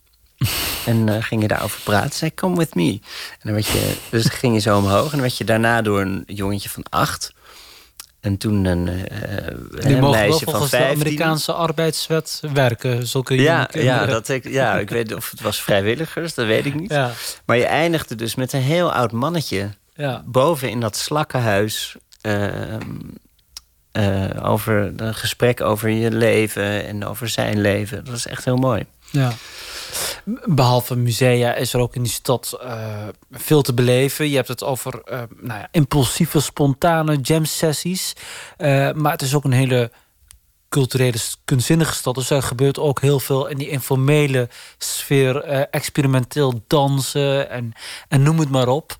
[0.86, 2.14] en uh, ging je daarover praten.
[2.14, 2.92] Zei: Come with me.
[3.32, 6.02] En dan werd je, dus ging je zo omhoog en dan werd je daarna door
[6.02, 7.34] een jongetje van acht.
[8.28, 10.88] En toen een, uh, een meisje van vijf.
[10.88, 15.62] de Amerikaanse arbeidswet werken, zulke ja, ja, dat ik, ja, ik weet of het was
[15.62, 16.92] vrijwilligers, dat weet ik niet.
[16.92, 17.12] Ja.
[17.46, 20.24] Maar je eindigde dus met een heel oud mannetje ja.
[20.26, 21.96] boven in dat slakkenhuis.
[22.22, 22.82] Ehm,
[23.94, 28.06] uh, over een gesprek over je leven en over zijn leven.
[28.06, 28.86] Dat is echt heel mooi.
[29.10, 29.32] Ja.
[30.46, 34.30] Behalve musea is er ook in die stad uh, veel te beleven.
[34.30, 38.14] Je hebt het over uh, nou ja, impulsieve, spontane jam sessies.
[38.96, 39.92] maar het is ook een hele
[40.70, 42.16] culturele, kunstzinnige stad.
[42.16, 45.44] Dus er gebeurt ook heel veel in die informele sfeer.
[45.70, 47.74] experimenteel dansen en,
[48.08, 48.96] en noem het maar op.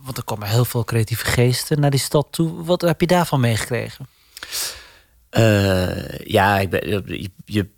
[0.00, 2.64] Want er komen heel veel creatieve geesten naar die stad toe.
[2.64, 4.08] Wat heb je daarvan meegekregen?
[6.24, 7.04] Ja, ik ben,
[7.44, 7.68] je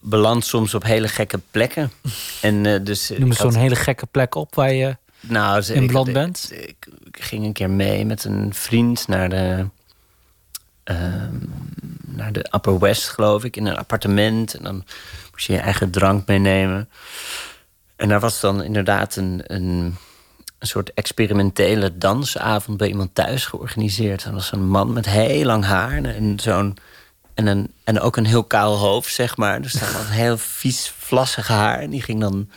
[0.00, 1.90] belandt soms op hele gekke plekken.
[2.40, 6.12] en, uh, dus Noem eens zo'n hele gekke plek op waar je nou, in beland
[6.12, 6.48] bent.
[6.52, 9.66] Ik, ik, ging een keer mee met een vriend naar de,
[10.84, 11.34] ehm,
[12.06, 14.54] naar de Upper West, geloof ik, in een appartement.
[14.54, 14.84] En dan
[15.30, 16.88] moest je je eigen drank meenemen.
[17.96, 19.96] En daar was dan inderdaad een, een
[20.60, 24.24] een soort experimentele dansavond bij iemand thuis georganiseerd.
[24.24, 26.76] En dat was een man met heel lang haar en zo'n.
[27.40, 29.62] En, een, en ook een heel kaal hoofd, zeg maar.
[29.62, 31.78] Dus dat was heel vies, vlassig haar.
[31.78, 32.48] En die ging dan.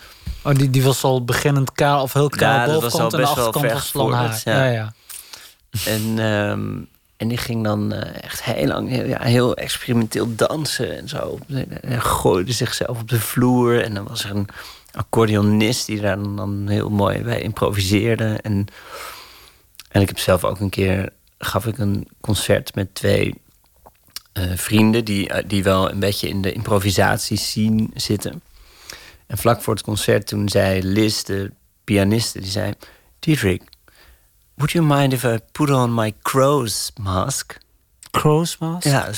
[0.43, 3.61] Oh, die, die was al beginnend kaal of heel kaal ja, bovenkant dat was al
[3.61, 4.41] best wel was lang haar.
[4.43, 4.65] Ja.
[4.65, 4.93] ja,
[5.85, 10.97] En, um, en die ging dan uh, echt heel lang, heel, ja, heel experimenteel dansen
[10.97, 11.39] en zo.
[11.81, 13.83] En gooide zichzelf op de vloer.
[13.83, 14.47] En dan was er een
[14.91, 18.39] accordeonist die daar dan, heel mooi bij improviseerde.
[18.41, 18.67] En,
[19.89, 23.41] en ik heb zelf ook een keer gaf ik een concert met twee
[24.33, 28.41] uh, vrienden die, uh, die wel een beetje in de improvisatie scene zitten.
[29.27, 31.51] En vlak voor het concert toen zei Liz, de
[31.83, 32.73] pianiste, die zei...
[33.19, 33.63] Diederik,
[34.53, 37.61] would you mind if I put on my crow's mask?
[38.13, 38.87] crow's mask?
[38.87, 39.09] Ja,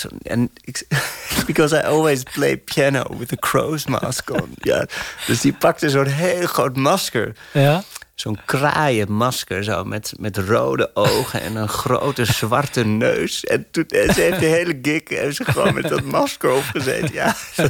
[0.62, 0.88] ik,
[1.48, 4.56] because I always play piano with a crow's mask on.
[4.72, 4.86] ja,
[5.28, 7.36] dus die pakte zo'n heel groot masker.
[7.52, 7.84] Ja?
[8.16, 13.44] Zo'n kraaienmasker, zo, met, met rode ogen en een grote zwarte neus.
[13.46, 17.12] En toen en ze heeft de hele gig en ze gewoon met dat masker opgezet.
[17.12, 17.36] Ja,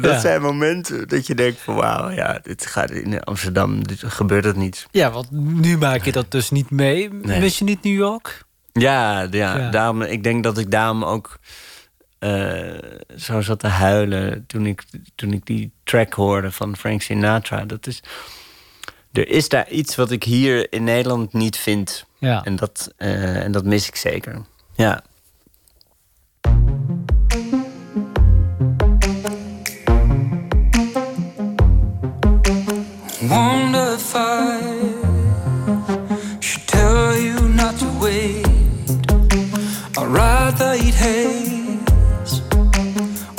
[0.00, 4.44] dat zijn momenten dat je denkt van wauw, ja, dit gaat in Amsterdam dit, gebeurt
[4.44, 4.86] dat niet.
[4.90, 7.12] Ja, want nu maak je dat dus niet mee.
[7.12, 7.40] Nee.
[7.40, 8.44] Wist je niet New York?
[8.72, 9.70] Ja, ja, Ja.
[9.70, 11.38] Daarom, ik denk dat ik daarom ook
[12.18, 12.78] eh,
[13.16, 17.64] zo zat te huilen toen ik, toen ik die track hoorde van Frank Sinatra.
[17.64, 18.02] Dat is,
[19.12, 22.06] er is daar iets wat ik hier in Nederland niet vind.
[22.18, 22.44] Ja.
[22.44, 24.42] En, dat, eh, en dat mis ik zeker.
[24.74, 25.02] Ja.
[33.20, 34.58] Wonder if I
[36.40, 38.46] should tell you not to wait.
[39.98, 42.42] I'd rather eat haze.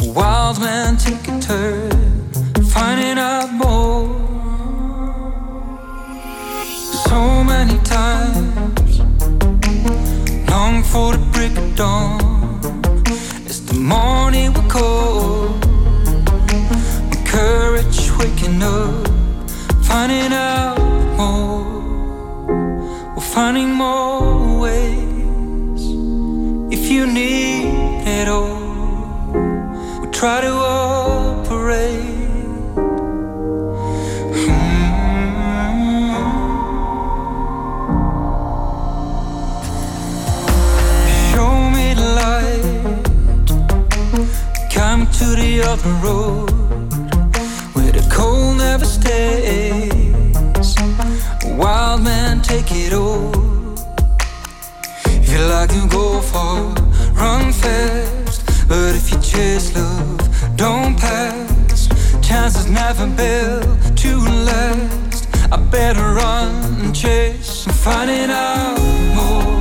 [0.01, 2.29] A wild man take a turn,
[2.63, 3.60] finding out
[10.91, 12.19] for the break of dawn.
[13.49, 15.49] As the morning will call,
[17.09, 19.07] my courage waking up
[19.83, 20.77] finding out
[21.17, 21.63] more,
[23.15, 25.83] we're finding more ways.
[26.77, 29.31] If you need it all,
[30.01, 30.53] we try to
[45.61, 46.49] to the road
[47.73, 50.01] where the cold never stays.
[51.43, 53.31] A wild man, take it all.
[55.05, 56.73] If you like you go far,
[57.13, 58.67] run fast.
[58.67, 60.19] But if you chase love,
[60.55, 61.87] don't pass.
[62.27, 64.17] Chances never built to
[64.49, 65.27] last.
[65.51, 66.49] I better run
[66.81, 67.67] and chase.
[67.67, 68.79] I'm finding out
[69.15, 69.60] more,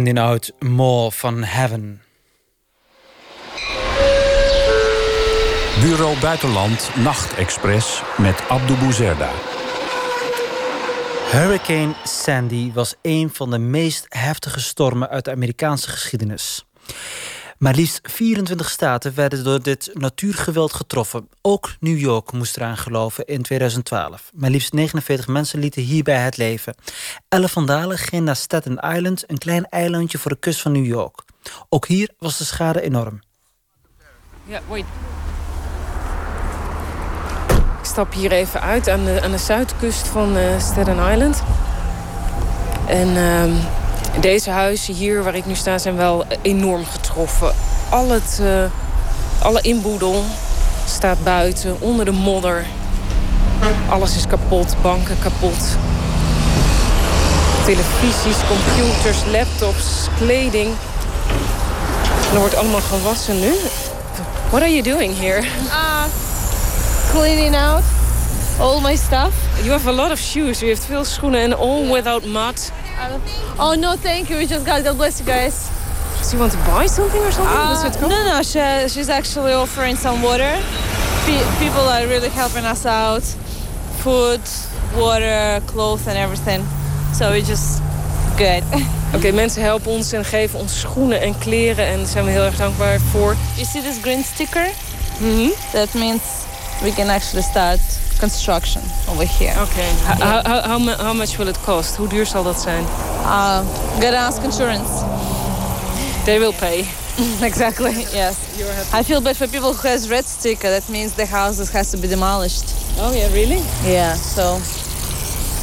[0.00, 2.02] Finding Out More van Heaven.
[5.80, 9.30] Bureau Buitenland Nachtexpress met Abdou Bouzerda.
[11.30, 16.66] Hurricane Sandy was een van de meest heftige stormen uit de Amerikaanse geschiedenis.
[17.60, 21.28] Maar liefst 24 staten werden door dit natuurgeweld getroffen.
[21.40, 24.30] Ook New York moest eraan geloven in 2012.
[24.34, 26.74] Maar liefst 49 mensen lieten hierbij het leven.
[27.28, 30.86] Elle van Dalen ging naar Staten Island, een klein eilandje voor de kust van New
[30.86, 31.22] York.
[31.68, 33.20] Ook hier was de schade enorm.
[34.44, 34.84] Ja, wait.
[37.78, 41.42] Ik stap hier even uit aan de, aan de zuidkust van eh Staten Island.
[42.86, 43.52] En ehm,
[44.20, 47.54] deze huizen hier waar ik nu sta zijn wel enorm getroffen.
[47.90, 48.64] Al het, eh,
[49.42, 50.24] alle inboedel
[50.86, 52.66] staat buiten, onder de modder.
[53.88, 55.76] Alles is kapot, banken kapot.
[57.64, 60.74] Televisies, computers, laptops, kleding.
[62.28, 63.52] En er wordt allemaal gewassen nu.
[64.50, 65.42] What are you doing here?
[65.66, 66.04] Uh,
[67.12, 67.82] cleaning out
[68.60, 69.32] all my stuff.
[69.62, 70.62] You have a lot of shoes.
[70.62, 72.72] U heeft veel schoenen en all without mud.
[73.58, 74.36] Oh no, thank you.
[74.36, 74.84] We just got.
[74.84, 75.70] God bless you guys.
[76.18, 78.04] Does he want to buy something or something?
[78.04, 78.42] Uh, no, no.
[78.42, 80.52] She, she's actually offering some water.
[81.24, 83.22] Pe- people are really helping us out.
[84.02, 84.40] Food,
[84.96, 86.62] water, clothes, and everything.
[87.14, 87.82] So we just
[88.36, 88.62] good.
[89.14, 91.86] Oké, mensen helpen ons en geven ons schoenen en kleren.
[91.86, 93.36] En daar zijn we heel erg dankbaar voor.
[93.54, 94.68] You see this green sticker?
[95.20, 95.50] Mm-hmm.
[95.72, 96.22] That means
[96.82, 97.80] we can actually start
[98.20, 99.60] construction over here.
[99.62, 99.84] Oké.
[100.04, 101.96] How, how, how, mu- how much will it cost?
[101.96, 102.84] Hoe duur zal dat zijn?
[103.22, 103.58] Uh,
[104.00, 105.04] gotta ask insurance.
[106.24, 106.86] They will pay.
[107.50, 108.06] exactly.
[108.12, 108.34] Yes.
[109.00, 110.70] I feel bad for people who has red sticker.
[110.70, 112.74] That means the house has to be demolished.
[112.98, 113.60] Oh yeah, really?
[113.84, 114.14] Yeah.
[114.14, 114.58] So.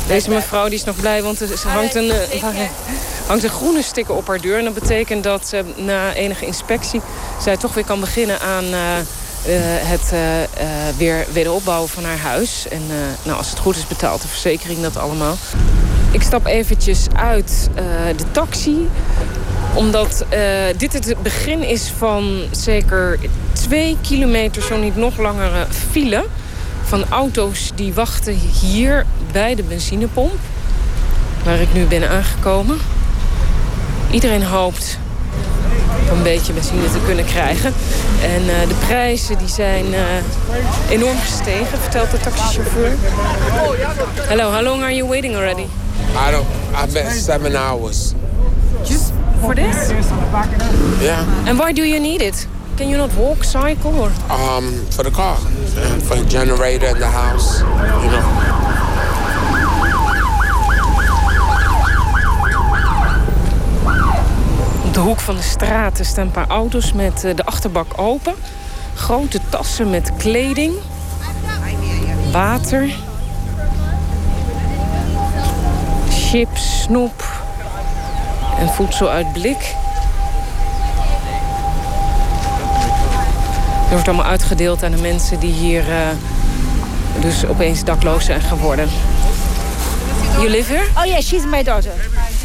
[0.07, 2.41] Deze mevrouw die is nog blij, want er hangt een, eh,
[3.27, 4.57] hangt een groene sticker op haar deur.
[4.57, 7.01] En dat betekent dat ze na enige inspectie...
[7.41, 9.05] zij toch weer kan beginnen aan eh, eh,
[9.81, 10.49] het eh, eh,
[10.97, 12.67] weer wederopbouwen van haar huis.
[12.67, 12.95] En eh,
[13.25, 15.35] nou, als het goed is betaalt de verzekering dat allemaal.
[16.11, 18.89] Ik stap eventjes uit eh, de taxi
[19.73, 20.39] omdat eh,
[20.77, 23.19] dit het begin is van zeker
[23.53, 26.25] twee kilometer, zo niet nog langere file.
[26.83, 30.39] Van auto's die wachten hier bij de benzinepomp.
[31.43, 32.77] Waar ik nu ben aangekomen.
[34.11, 34.99] Iedereen hoopt
[36.11, 37.73] een beetje benzine te kunnen krijgen.
[38.21, 40.01] En eh, de prijzen die zijn eh,
[40.89, 42.91] enorm gestegen, vertelt de taxichauffeur.
[44.27, 45.65] Hello, how long are you waiting already?
[46.27, 46.47] I don't.
[46.83, 48.13] I bet seven hours.
[48.83, 49.89] Just for this?
[51.01, 51.47] Yeah.
[51.47, 52.47] And why do you need it?
[52.77, 54.11] Can you not walk, cycle, or?
[54.29, 55.37] Um, for the car,
[55.91, 57.61] and for the generator in the house.
[58.03, 58.86] You know.
[64.97, 68.33] De hoek van de straat staan een paar auto's met eh, de achterbak open.
[68.95, 70.73] Grote tassen met kleding.
[72.31, 72.89] Water.
[76.09, 77.43] Chips, snoep.
[78.59, 79.75] En voedsel uit blik.
[83.83, 85.97] Er wordt allemaal uitgedeeld aan de mensen die hier eh,
[87.19, 88.89] dus opeens dakloos zijn geworden.
[90.37, 90.87] You live here?
[90.97, 91.91] Oh yeah, she's my daughter.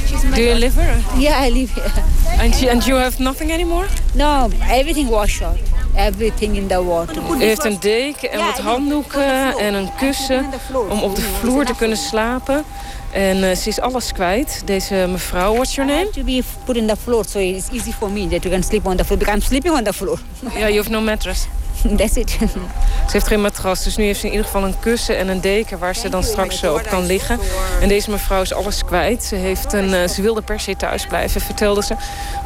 [0.06, 0.58] She's my Do you daughter.
[0.58, 1.20] live here?
[1.20, 2.11] Yeah, I live here.
[2.42, 3.86] And you, and you have nothing anymore?
[4.14, 5.58] No, everything washed out.
[5.94, 7.16] Everything in the water.
[7.16, 10.50] U heeft een deken en wat handdoeken en een kussen
[10.88, 12.64] om op de vloer te kunnen slapen.
[13.12, 15.54] En eh, ze is alles kwijt, deze mevrouw.
[15.54, 16.10] What's your name?
[16.10, 18.86] To be put in the floor, so it's easy for me that you can sleep
[18.86, 20.18] on the floor because I'm sleeping on the floor.
[20.54, 21.46] Ja, you have no mattress.
[23.08, 25.40] Ze heeft geen matras, dus nu heeft ze in ieder geval een kussen en een
[25.40, 27.38] deken waar ze dan straks op kan liggen.
[27.80, 29.24] En deze mevrouw is alles kwijt.
[29.24, 31.94] Ze, heeft een, eh, ze wilde per se thuis blijven, vertelde ze.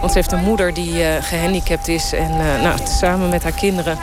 [0.01, 2.13] Want ze heeft een moeder die eh, gehandicapt is.
[2.13, 3.99] En eh, nou, samen met haar kinderen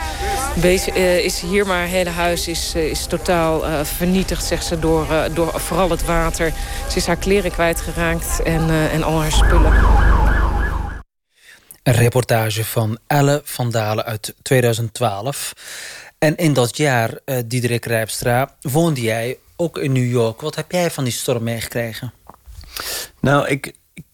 [0.54, 1.66] bezig, eh, is hier.
[1.66, 6.52] Maar haar hele huis is, is totaal vernietigd, zegt ze, door, door vooral het water.
[6.88, 9.72] Ze is haar kleren kwijtgeraakt en, en al haar spullen.
[11.84, 15.52] Een reportage van Elle van Dalen uit 2012.
[16.18, 20.40] En in dat jaar, uh, Diederik Rijpstra, woonde jij ook in New York.
[20.40, 22.12] Wat heb jij van die storm meegekregen?
[23.20, 24.04] Nou, ik, ik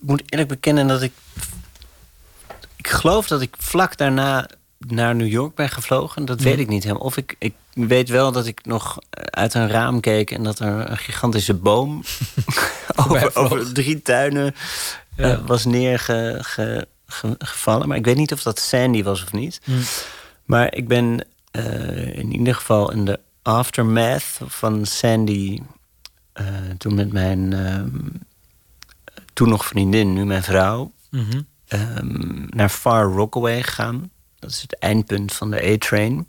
[0.00, 1.12] moet eerlijk bekennen dat ik...
[2.76, 4.48] Ik geloof dat ik vlak daarna
[4.78, 6.24] naar New York ben gevlogen.
[6.24, 7.04] Dat weet ik niet helemaal.
[7.04, 10.30] Of ik, ik weet wel dat ik nog uit een raam keek...
[10.30, 12.02] en dat er een gigantische boom
[13.08, 14.54] over, over, drie tuinen
[15.16, 15.32] ja.
[15.32, 16.44] uh, was neergevallen.
[16.44, 16.86] Ge,
[17.64, 19.60] maar ik weet niet of dat Sandy was of niet.
[19.64, 19.82] Mm.
[20.44, 25.60] Maar ik ben uh, in ieder geval in de aftermath van Sandy...
[26.40, 26.46] Uh,
[26.78, 27.54] toen met mijn
[29.32, 30.92] toen nog vriendin, nu mijn vrouw...
[31.10, 31.46] Mm -hmm.
[31.68, 34.10] um, naar Far Rockaway gegaan.
[34.38, 36.26] Dat is het eindpunt van de A-train.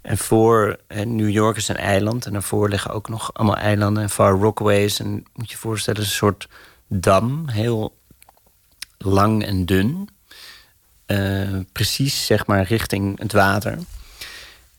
[0.00, 2.26] En voor New York is een eiland.
[2.26, 4.02] En daarvoor liggen ook nog allemaal eilanden.
[4.02, 6.48] En Far Rockaway is een, moet je je voorstellen, een soort
[6.88, 7.48] dam.
[7.48, 7.99] Heel
[9.04, 10.08] lang en dun.
[11.06, 13.78] Uh, precies, zeg maar, richting het water.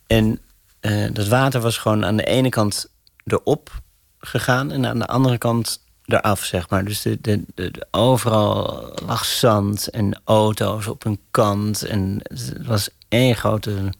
[0.07, 0.39] En
[0.81, 2.89] uh, dat water was gewoon aan de ene kant
[3.25, 3.81] erop
[4.19, 4.71] gegaan...
[4.71, 6.85] en aan de andere kant eraf, zeg maar.
[6.85, 11.83] Dus de, de, de, overal lag zand en auto's op een kant.
[11.83, 13.93] En het was één grote,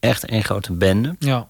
[0.00, 1.16] echt één grote bende.
[1.18, 1.48] Ja.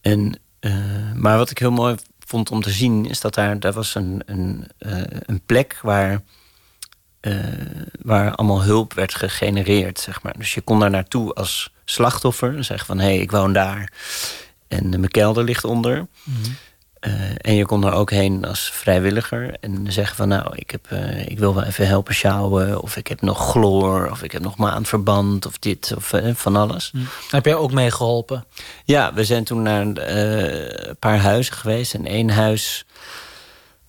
[0.00, 3.06] En, uh, maar wat ik heel mooi vond om te zien...
[3.06, 6.22] is dat daar, daar was een, een, uh, een plek waar...
[7.26, 7.36] Uh,
[8.02, 10.34] waar allemaal hulp werd gegenereerd, zeg maar.
[10.38, 12.64] Dus je kon daar naartoe als slachtoffer.
[12.64, 13.92] Zeggen van, hé, hey, ik woon daar.
[14.68, 15.96] En mijn kelder ligt onder.
[15.96, 16.56] Mm -hmm.
[17.00, 20.86] Uh, en je kon er ook heen als vrijwilliger en zeggen van nou, ik, heb,
[20.92, 24.42] uh, ik wil wel even helpen sjouwen, of ik heb nog chloor, of ik heb
[24.42, 26.90] nog maandverband, of dit, of van alles.
[26.92, 26.98] Hm.
[27.30, 28.44] Heb jij ook meegeholpen?
[28.84, 31.94] Ja, we zijn toen naar een paar huizen geweest.
[31.94, 32.86] En één huis,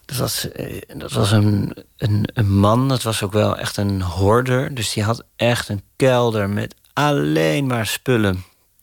[0.08, 4.02] Dat was, eh, dat was een, een, een man, dat was ook wel echt een
[4.02, 4.76] hoorder.
[4.76, 8.34] Dus die had echt een kelder met alleen maar spullen.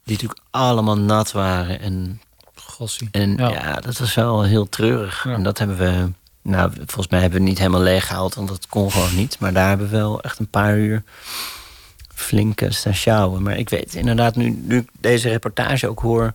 [0.03, 1.79] Die natuurlijk allemaal nat waren.
[1.79, 2.21] En,
[2.55, 3.07] Gossie.
[3.11, 3.79] en ja.
[3.79, 5.25] dat was wel heel treurig.
[5.25, 6.11] En dat hebben we,
[6.41, 9.39] nou, volgens mij hebben we het niet helemaal leeggehaald, want dat kon gewoon niet.
[9.39, 11.03] Maar daar hebben we wel echt een paar uur
[12.13, 13.43] flinke staan sjouwen.
[13.43, 16.33] Maar ik weet inderdaad, nu, nu ik deze reportage ook hoor.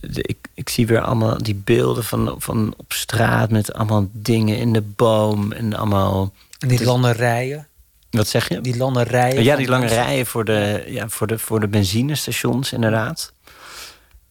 [0.00, 4.72] Ik, ik zie weer allemaal die beelden van, van op straat met allemaal dingen in
[4.72, 6.32] de boom en allemaal.
[6.58, 7.66] En die lange rijen.
[8.10, 8.60] Wat zeg je?
[8.60, 9.42] Die lange rijen.
[9.42, 13.32] Ja, die lange rijen voor de, ja, voor de, voor de benzinestations, inderdaad.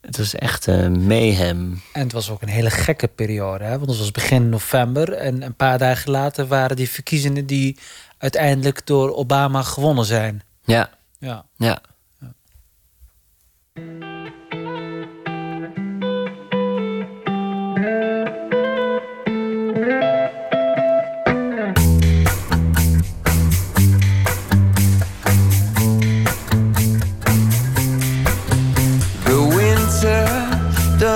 [0.01, 1.82] Het was echt eh mayhem.
[1.93, 3.78] En het was ook een hele gekke periode, hè?
[3.78, 5.14] want het was begin november.
[5.14, 7.78] En een paar dagen later waren die verkiezingen die
[8.18, 10.43] uiteindelijk door Obama gewonnen zijn.
[10.64, 10.89] Ja.
[11.20, 11.45] Ja.
[11.55, 11.82] Ja.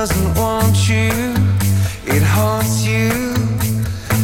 [0.07, 1.11] Doesn't want you,
[2.07, 3.11] it haunts you.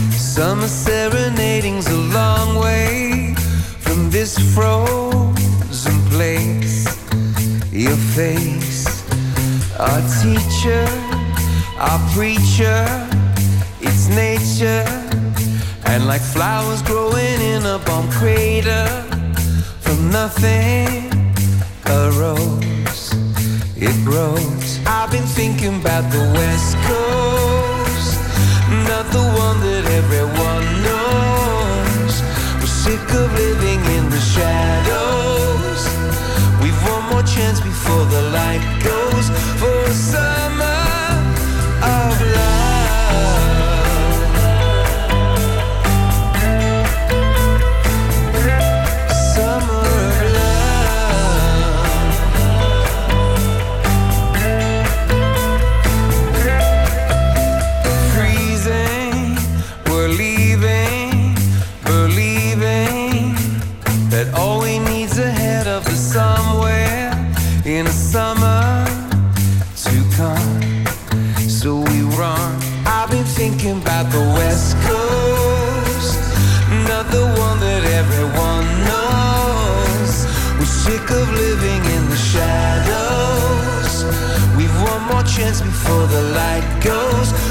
[0.10, 3.36] Summer serenading's a long way
[3.82, 6.84] from this frozen place.
[7.72, 8.88] Your face,
[9.78, 10.88] our teacher,
[11.78, 12.82] our preacher,
[13.80, 14.84] it's nature.
[15.86, 18.88] And like flowers growing in a bomb crater,
[19.82, 21.12] from nothing
[21.86, 22.77] a rose,
[23.82, 24.80] it grows.
[24.86, 28.18] I've been thinking about the West Coast,
[28.90, 32.14] not the one that everyone knows.
[32.60, 35.82] We're sick of living in the shadows.
[36.62, 40.77] We've one more chance before the light goes for summer
[85.38, 87.47] chance before the light goes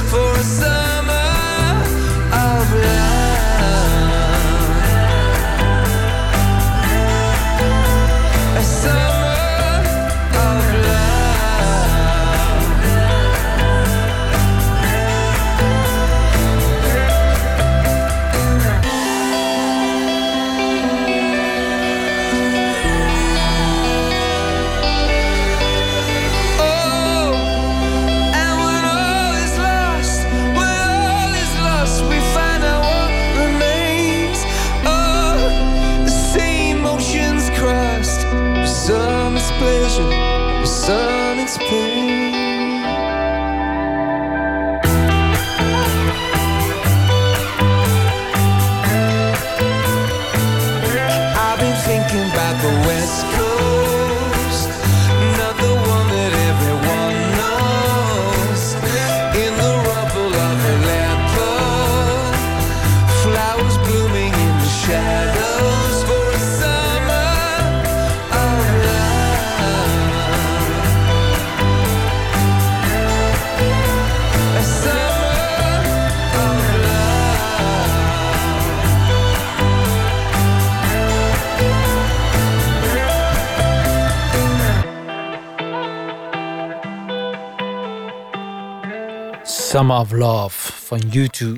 [89.70, 91.56] Summer of Love van U2.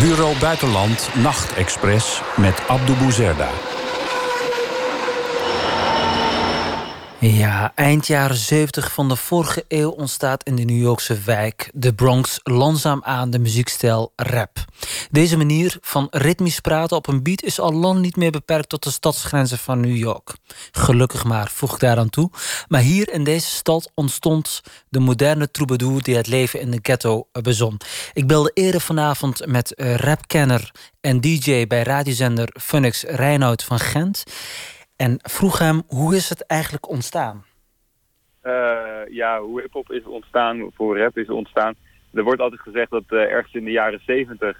[0.00, 3.48] Bureau Buitenland Nachtexpress met Abdou Bouzerda.
[7.22, 11.94] Ja, eind jaren 70 van de vorige eeuw ontstaat in de New Yorkse wijk de
[11.94, 14.64] Bronx langzaamaan de muziekstijl rap.
[15.10, 18.82] Deze manier van ritmisch praten op een beat is al lang niet meer beperkt tot
[18.82, 20.34] de stadsgrenzen van New York.
[20.70, 22.30] Gelukkig maar, voeg ik daaraan toe.
[22.68, 27.26] Maar hier in deze stad ontstond de moderne troubadour die het leven in de ghetto
[27.42, 27.80] bezon.
[28.12, 34.24] Ik belde eerder vanavond met rapkenner en DJ bij radiozender Funix Reinoud van Gent
[35.00, 37.44] en vroeg hem hoe is het eigenlijk ontstaan?
[38.42, 41.74] eh, ja, hoe hip-hop is ontstaan, hoe rap is ontstaan.
[42.14, 44.56] Er wordt altijd gezegd dat eh, ergens in de jaren zeventig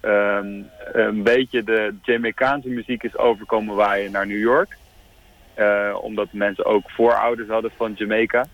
[0.00, 0.62] ehm,
[0.92, 4.76] een beetje de Jamaicaanse muziek is overkomen waaien naar New York.
[5.54, 8.46] Eh, omdat mensen ook voorouders hadden van Jamaica.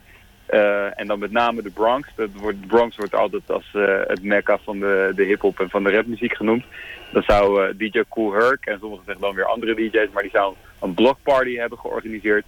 [0.96, 2.08] En dan met name de Bronx.
[2.16, 3.68] Wordt, de Bronx wordt altijd als
[4.06, 6.64] het mekka van de, de hip-hop en van de rapmuziek genoemd.
[7.12, 10.54] Dan zou DJ Cool Herc en sommigen zeggen dan weer andere DJ's, maar die zou
[10.80, 12.44] een blockparty hebben georganiseerd.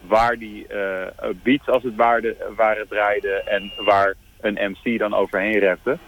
[0.00, 5.60] Waar die eh, beats als het ware waren draaiden en waar een MC dan overheen
[5.60, 5.98] rapte.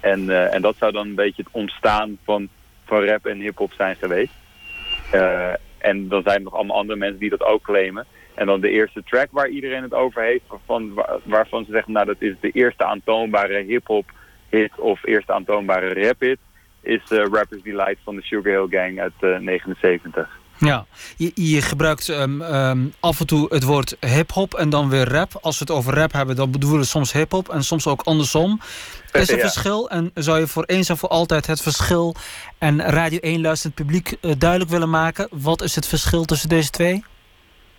[0.00, 2.48] En, eh, en dat zou dan een beetje het ontstaan van,
[2.84, 4.32] van rap en hip-hop zijn geweest.
[5.12, 8.06] Eh, en dan zijn er nog allemaal andere mensen die dat ook claimen.
[8.34, 11.92] En dan de eerste track waar iedereen het over heeft, waarvan, waar- waarvan ze zeggen,
[11.92, 14.10] nou dat is de eerste aantoonbare hip-hop
[14.48, 16.38] hit of eerste aantoonbare rap hit,
[16.80, 20.40] is eh, Rapper's Delight van de Sugar Hill Gang uit eh 79.
[20.66, 20.86] Ja,
[21.16, 25.38] je, je gebruikt ehm, ehm, af en toe het woord hip-hop en dan weer rap.
[25.40, 28.60] Als we het over rap hebben, dan bedoelen we soms hip-hop en soms ook andersom.
[29.12, 29.42] Is er Ja.
[29.42, 32.14] verschil en zou je voor eens en voor altijd het verschil
[32.58, 35.28] en Radio 1 luisterend publiek eh, duidelijk willen maken?
[35.30, 37.04] Wat is het verschil tussen deze twee?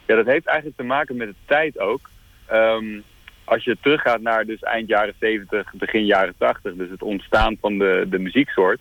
[0.08, 2.10] Ja, dat heeft eigenlijk te maken met de tijd ook.
[2.46, 3.00] Ehm,
[3.44, 7.78] als je teruggaat naar dus eind jaren 70, begin jaren 80, dus het ontstaan van
[7.78, 8.80] de, de muzieksoort.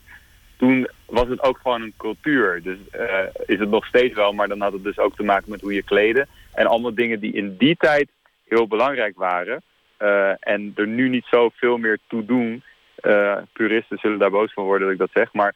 [0.63, 2.63] Toen was het ook gewoon een cultuur.
[2.63, 5.51] Dus eh, is het nog steeds wel, maar dan had het dus ook te maken
[5.51, 6.29] met hoe je kleden.
[6.53, 8.09] En allemaal dingen die in die tijd
[8.45, 9.63] heel belangrijk waren.
[9.97, 12.63] eh, en er nu niet zoveel meer toe doen.
[12.95, 15.33] Eh, puristen zullen daar boos van worden dat ik dat zeg.
[15.33, 15.55] Maar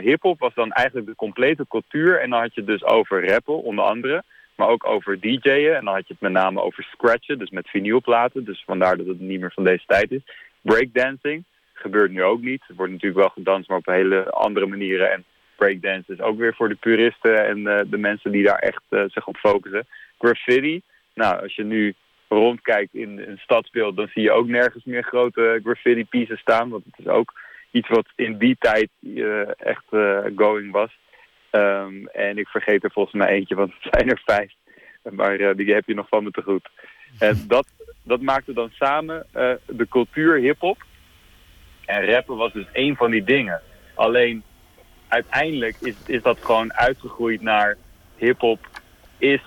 [0.00, 2.20] hip-hop was dan eigenlijk de complete cultuur.
[2.20, 4.22] En dan had je het dus over rappen, onder andere.
[4.54, 5.76] Maar ook over DJ'en.
[5.76, 8.44] En dan had je het met name over scratchen, dus met vinylplaten.
[8.44, 10.22] Dus vandaar dat het niet meer van deze tijd is.
[10.60, 11.44] Breakdancing
[11.82, 12.62] gebeurt nu ook niet.
[12.68, 15.12] Er wordt natuurlijk wel gedanst, maar op hele andere manieren.
[15.12, 15.24] En
[15.62, 19.04] breakdance is ook weer voor de puristen en eh, de mensen die daar echt eh,
[19.06, 19.86] zich op focussen.
[20.18, 20.82] Graffiti.
[21.14, 21.94] Nou, als je nu
[22.28, 26.68] rondkijkt in een stadsbeeld, dan zie je ook nergens meer grote graffiti pieces staan.
[26.68, 27.32] Want het is ook
[27.70, 29.84] iets wat in die tijd eh, echt
[30.36, 30.90] going was.
[31.50, 34.52] Ehm, en ik vergeet er volgens mij eentje, want het zijn er vijf.
[35.10, 36.68] Maar die heb je nog van me te goed.
[37.18, 37.66] En dat,
[38.02, 39.26] dat maakte dan samen
[39.66, 40.84] de cultuur hip-hop.
[41.92, 43.60] En rappen was dus één van die dingen.
[43.94, 44.42] Alleen
[45.08, 47.76] uiteindelijk is, is dat gewoon uitgegroeid naar
[48.16, 48.68] hip-hop
[49.18, 49.42] is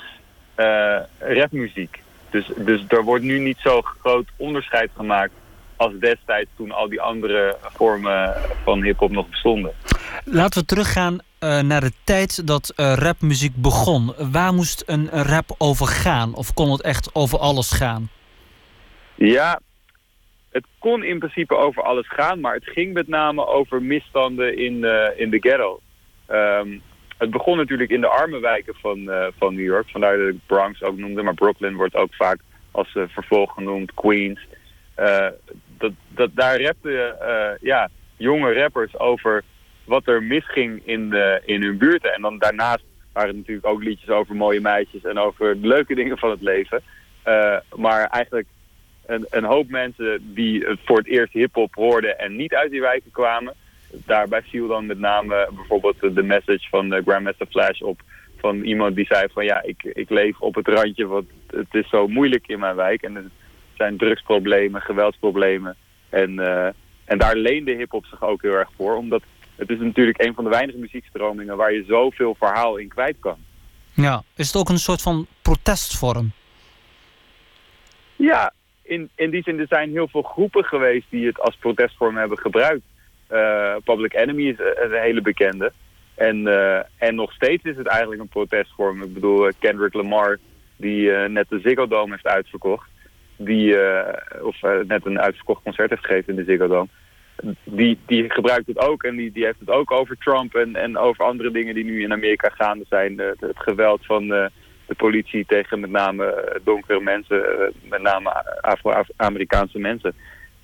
[0.56, 2.02] eh, rapmuziek.
[2.30, 5.32] Dus, dus er wordt nu niet zo groot onderscheid gemaakt
[5.76, 8.34] als destijds toen al die andere vormen
[8.64, 9.72] van hip-hop nog bestonden.
[10.24, 14.14] Laten we teruggaan eh, naar de tijd dat eh, rapmuziek begon.
[14.32, 16.34] Waar moest een rap over gaan?
[16.34, 18.10] Of kon het echt over alles gaan?
[19.16, 19.60] Ja,
[20.56, 24.84] het kon in principe over alles gaan, maar het ging met name over misstanden in,
[24.84, 25.80] eh, in de ghetto.
[26.28, 26.78] Ehm,
[27.18, 30.40] het begon natuurlijk in de arme wijken van, eh, van New York, vandaar dat ik
[30.46, 32.40] Bronx ook noemde, maar Brooklyn wordt ook vaak
[32.72, 34.48] als eh, vervolg genoemd, Queens.
[35.78, 37.18] Dat, dat, daar rapten
[37.62, 39.44] ja, jonge rappers over
[39.84, 42.14] wat er misging in, de, in hun buurten.
[42.14, 42.84] En dan daarnaast
[43.14, 46.42] waren het natuurlijk ook liedjes over mooie meisjes en over de leuke dingen van het
[46.42, 46.82] leven.
[47.76, 48.48] Maar eigenlijk
[49.06, 53.12] een, een hoop mensen die voor het eerst hip-hop hoorden en niet uit die wijken
[53.12, 53.54] kwamen.
[53.92, 58.02] Daarbij viel dan met name bijvoorbeeld de message van de Grandmaster Flash op.
[58.38, 61.90] Van iemand die zei van ja, ik, ik leef op het randje, want het is
[61.90, 63.02] zo moeilijk in mijn wijk.
[63.02, 63.30] En er
[63.78, 65.76] zijn drugsproblemen, geweldsproblemen.
[66.10, 66.68] En, eh,
[67.06, 68.96] en daar leende hip-hop zich ook heel erg voor.
[68.96, 69.24] Omdat
[69.56, 73.38] het is natuurlijk een van de weinige muziekstromingen waar je zoveel verhaal in kwijt kan.
[73.94, 76.32] Ja, is het ook een soort van protestvorm?
[78.16, 78.54] Ja,
[78.86, 82.38] in, in die zin, er zijn heel veel groepen geweest die het als protestvorm hebben
[82.38, 82.84] gebruikt.
[83.28, 85.72] Eh, Public Enemy is een hele bekende.
[86.16, 89.04] En, eh, en nog steeds is het eigenlijk een protestvorm.
[89.04, 90.38] Ik bedoel, eh, Kendrick Lamar,
[90.76, 92.90] die eh, net de Ziggo Dome heeft uitverkocht.
[93.36, 96.88] Die, eh, of eh, net een uitverkocht concert heeft gegeven in de Ziggo Dome.
[97.64, 100.98] Die, die gebruikt het ook en die, die heeft het ook over Trump en, en
[100.98, 103.20] over andere dingen die nu in Amerika gaande zijn.
[103.20, 104.46] Eh, het geweld van eh,
[104.86, 110.16] de politie tegen met name eh, donkere mensen, eh, met name Afro-Amerikaanse mensen.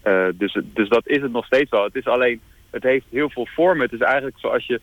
[0.02, 1.84] Eh, dus, dus dat is het nog steeds wel.
[1.84, 3.84] Het is alleen, het heeft heel veel vormen.
[3.84, 4.82] Het is eigenlijk zoals je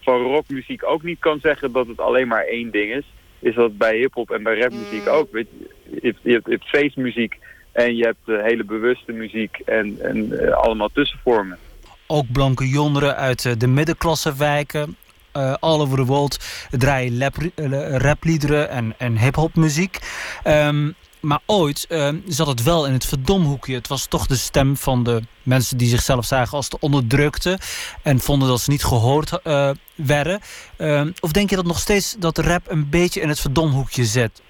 [0.00, 3.04] van rockmuziek ook niet kan zeggen dat het alleen maar één ding is.
[3.38, 5.32] Is dat bij hip-hop en bij rapmuziek ook.
[5.32, 5.68] Weet je,
[6.02, 7.38] je, hebt, je, hebt, feestmuziek
[7.72, 11.58] en je hebt hele bewuste muziek en, en allemaal tussenvormen.
[12.06, 14.96] Ook blanke jongeren uit de middenklassewijken.
[15.36, 16.38] Eh all over the world
[16.70, 19.98] draaien lap, eh, rapliederen en, en hip-hop muziek.
[20.42, 23.74] Ehm, maar ooit ehm, zat het wel in het verdomhoekje.
[23.74, 27.58] Het was toch de stem van de mensen die zichzelf zagen als de onderdrukte.
[28.02, 30.40] En vonden dat ze niet gehoord eh, werden.
[30.76, 34.42] Ehm, of denk je dat nog steeds dat rap een beetje in het verdomhoekje zit?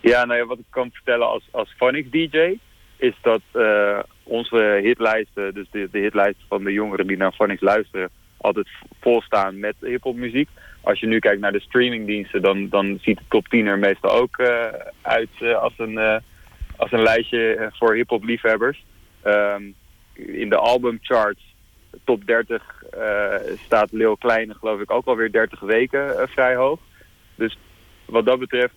[0.00, 1.74] Ja, nou ja, wat ik kan vertellen als, als
[2.10, 2.58] DJ
[2.96, 7.60] is dat uh, onze hitlijsten, dus de, de hitlijsten van de jongeren die naar Phonics
[7.60, 8.10] luisteren,
[8.40, 8.68] altijd
[9.00, 10.48] volstaan met hiphopmuziek.
[10.80, 14.10] Als je nu kijkt naar de streamingdiensten, dan, dan ziet de top 10 er meestal
[14.10, 14.66] ook uh,
[15.02, 16.22] uit uh, als, een,
[16.76, 18.84] als een lijstje voor hiphop liefhebbers.
[19.24, 19.74] Um,
[20.14, 21.54] in de albumcharts,
[22.04, 22.82] top 30,
[23.64, 26.80] staat Leo Kleine geloof ik ook alweer 30 weken vrij hoog.
[27.34, 27.58] Dus
[28.04, 28.74] wat dat betreft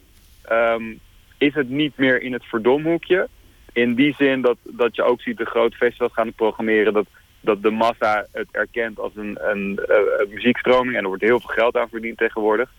[0.52, 1.00] um,
[1.38, 3.28] is het niet meer in het verdomhoekje.
[3.74, 6.94] In die zin dat, dat je ook ziet de grote festivals gaan programmeren...
[6.94, 7.06] dat,
[7.42, 9.80] dat de massa het erkent als een, een,
[10.18, 10.96] een muziekstroming...
[10.96, 12.70] en er wordt heel veel geld aan verdiend tegenwoordig.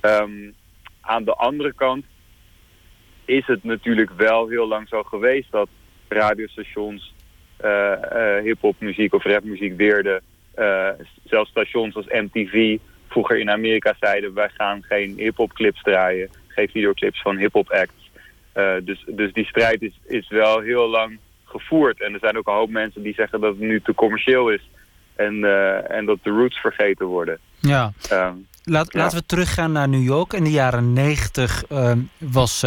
[0.00, 0.54] Um,
[1.00, 2.04] aan de andere kant
[3.24, 5.50] is het natuurlijk wel heel lang zo geweest...
[5.50, 5.68] dat
[6.08, 7.14] radiostations
[7.64, 10.22] uh, uh, hip-hopmuziek of rapmuziek weerden.
[10.58, 10.88] Uh,
[11.24, 12.78] zelfs stations als MTV
[13.08, 14.34] vroeger in Amerika zeiden...
[14.34, 18.10] wij gaan geen hip-hop clips draaien geen videoclips van hip-hop acts.
[18.84, 21.18] Dus, dus die strijd is, is wel heel lang
[21.52, 22.00] gevoerd.
[22.00, 24.70] En er zijn ook een hoop mensen die zeggen dat het nu te commercieel is.
[25.16, 27.38] En, uh, en dat de roots vergeten worden.
[27.60, 27.92] Ja.
[28.12, 28.98] Um, Laat, ja.
[28.98, 30.32] Laten we teruggaan naar New York.
[30.32, 32.64] In de jaren negentig uh, was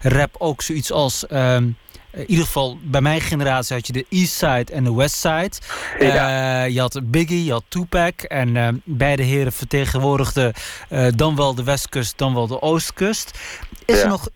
[0.00, 1.26] rap ook zoiets als...
[1.26, 1.68] Ehm,
[2.12, 5.50] in ieder geval bij mijn generatie had je de East Side en de West Side.
[5.98, 6.64] Ja.
[6.64, 8.20] Uh, je had Biggie, je had Tupac.
[8.20, 10.52] En uh, beide heren vertegenwoordigden
[10.90, 13.38] uh, dan wel de Westkust, dan wel de Oostkust.
[13.84, 14.02] Is ja.
[14.02, 14.28] er nog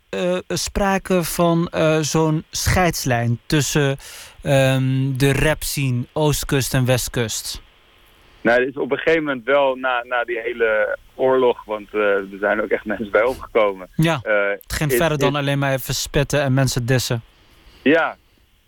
[0.49, 1.70] sprake van
[2.01, 3.99] zo'n scheidslijn tussen
[4.43, 7.61] um, de rap scene Oostkust en Westkust?
[8.41, 12.62] Nou, is op een gegeven moment wel na, na die hele oorlog, want er zijn
[12.62, 13.89] ook echt mensen bij opgekomen.
[13.97, 17.23] Ja, het ging is, verder dan is, alleen maar even spetten en mensen dissen.
[17.83, 18.16] Ja,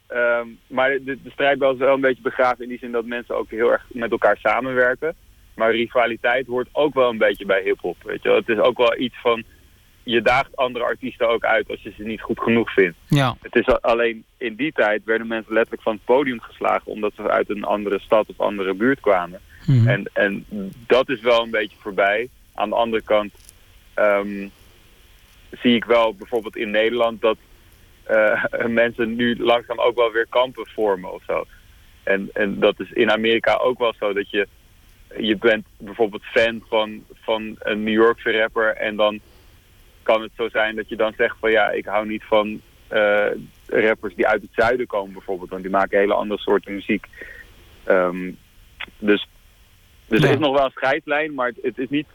[0.08, 3.36] um, maar de, de strijd was wel een beetje begraven in die zin dat mensen
[3.36, 5.14] ook heel erg met elkaar samenwerken.
[5.54, 7.96] Maar rivaliteit hoort ook wel een beetje bij hip-hop.
[8.02, 8.38] Weet je wel?
[8.38, 9.42] Het is ook wel iets van.
[10.02, 12.96] Je daagt andere artiesten ook uit als je ze niet goed genoeg vindt.
[13.08, 13.36] Ja.
[13.42, 17.30] Het is alleen in die tijd werden mensen letterlijk van het podium geslagen omdat ze
[17.30, 19.40] uit een andere stad of andere buurt kwamen.
[19.66, 19.88] Mhm.
[19.88, 20.46] En, en
[20.86, 22.28] dat is wel een beetje voorbij.
[22.54, 23.32] Aan de andere kant
[23.96, 24.50] um,
[25.50, 27.36] zie ik wel bijvoorbeeld in Nederland dat
[28.68, 31.44] mensen nu langzaam ook wel weer kampen vormen of zo.
[32.02, 34.48] En, en dat is in Amerika ook wel zo dat je,
[35.16, 39.20] je bent bijvoorbeeld fan van, van een New Yorkse rapper en dan
[40.02, 42.60] kan het zo zijn dat je dan zegt van ja, ik hou niet van
[42.92, 43.26] uh,
[43.66, 47.06] rappers die uit het zuiden komen bijvoorbeeld, want die maken hele andere soorten muziek.
[47.88, 48.38] Um,
[48.98, 49.28] dus
[50.06, 50.26] dus ja.
[50.26, 52.06] er is nog wel een scheidslijn, maar het, het, is niet,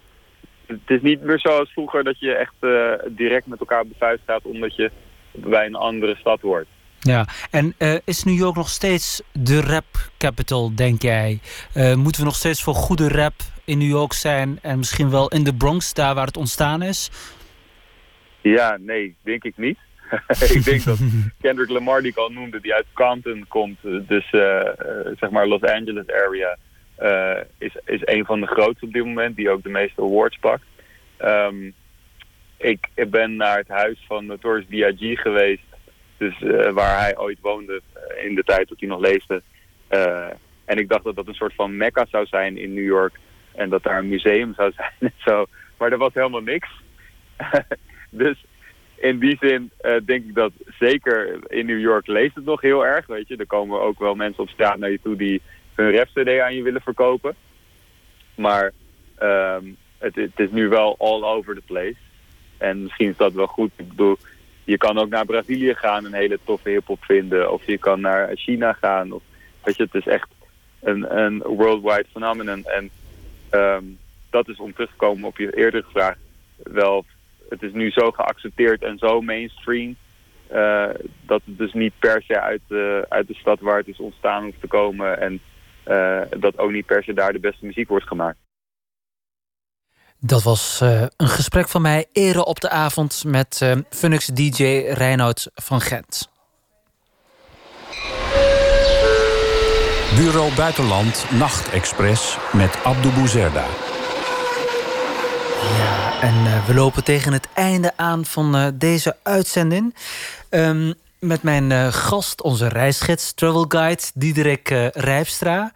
[0.66, 3.96] het is niet meer zoals vroeger dat je echt uh, direct met elkaar op de
[3.98, 4.92] vuist gaat omdat je
[5.40, 6.68] bij een andere stad hoort.
[7.00, 9.86] Ja, en uh, is New York nog steeds de rap
[10.18, 11.40] capital, denk jij?
[11.76, 13.34] Uh, moeten we nog steeds voor goede rap
[13.66, 17.10] in New York zijn en misschien wel in de Bronx, daar waar het ontstaan is?
[18.42, 19.78] Ja, nee, denk ik niet.
[20.56, 20.98] ik denk dat
[21.42, 24.62] Kendrick Lamar, die ik al noemde, die uit Compton komt, dus uh,
[25.20, 26.58] zeg maar Los Angeles area,
[27.58, 30.64] is, is een van de grootste op dit moment, die ook de meeste awards pakt.
[31.22, 31.74] Um,
[32.60, 35.22] ik ben naar het huis van Notorious B.I.G.
[35.22, 35.64] geweest.
[36.18, 39.42] Dus uh, waar hij ooit woonde uh, in de tijd dat hij nog leefde.
[39.92, 40.28] Uh,
[40.66, 43.20] en ik dacht dat dat een soort van mekka zou zijn in New York.
[43.56, 45.46] En dat daar een museum zou zijn en zo.
[45.78, 46.70] Maar er was helemaal niks.
[48.10, 48.46] dus
[48.96, 49.72] in die zin
[50.06, 53.08] denk ik dat zeker in New York leest het nog heel erg.
[53.08, 55.42] Weet je, er komen ook wel mensen op straat naar je toe die
[55.76, 57.36] hun rap-cd aan je willen verkopen.
[58.36, 58.72] Maar
[59.22, 61.96] um, het, het is nu wel all over the place.
[62.60, 63.72] En misschien is dat wel goed.
[63.76, 64.18] Ik bedoel,
[64.64, 67.52] je kan ook naar Brazilië gaan en een hele toffe hip-hop vinden.
[67.52, 69.12] Of je kan naar China gaan.
[69.12, 69.22] Of,
[69.64, 70.28] weet je, het is echt
[70.82, 72.66] een, een worldwide phenomenon.
[72.66, 72.90] En
[73.52, 73.98] um,
[74.30, 76.16] dat is om terug te komen op je eerdere vraag.
[76.64, 77.06] Wel,
[77.50, 79.96] het is nu zo geaccepteerd en zo mainstream.
[80.52, 80.90] Uh,
[81.22, 84.44] dat het dus niet per se uit de, uit de stad waar het is ontstaan
[84.44, 85.20] hoeft te komen.
[85.20, 85.40] En
[85.88, 88.38] uh, dat ook niet per se daar de beste muziek wordt gemaakt.
[90.22, 94.64] Dat was uh, een gesprek van mij eerder op de avond met uh, Funix DJ
[94.94, 96.30] Reinoud van Gent.
[100.16, 103.66] Bureau Buitenland Nachtexpress met Abdou Bouzerda.
[105.78, 109.96] Ja, en uh, we lopen tegen het einde aan van deze uitzending.
[110.50, 115.72] Um, met mijn gast, onze reisgids, travel guide Diederik Rijpstra.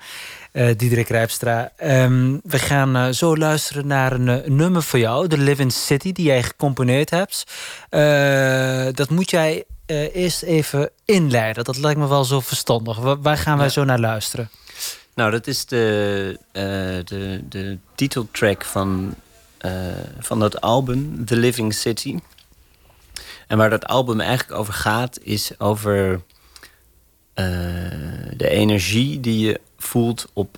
[0.54, 1.72] Uh, Diederik Rijpstra.
[1.84, 6.12] Um, we gaan uh, zo luisteren naar een, een, nummer voor jou, The Living City,
[6.12, 7.44] die jij gecomponeerd hebt.
[8.96, 9.64] Dat moet jij
[10.14, 11.64] eerst even inleiden.
[11.64, 12.98] Dat lijkt me wel zo verstandig.
[12.98, 13.72] Waar, waar gaan wij ja.
[13.72, 14.50] zo naar luisteren?
[15.16, 16.40] Nou, dat is de,
[17.06, 19.16] de, de titeltrack van,
[20.20, 22.20] van dat album, The Living City.
[23.48, 26.22] En waar dat album eigenlijk over gaat, is over
[27.34, 27.46] eh,
[28.38, 30.58] de energie die je voelt op,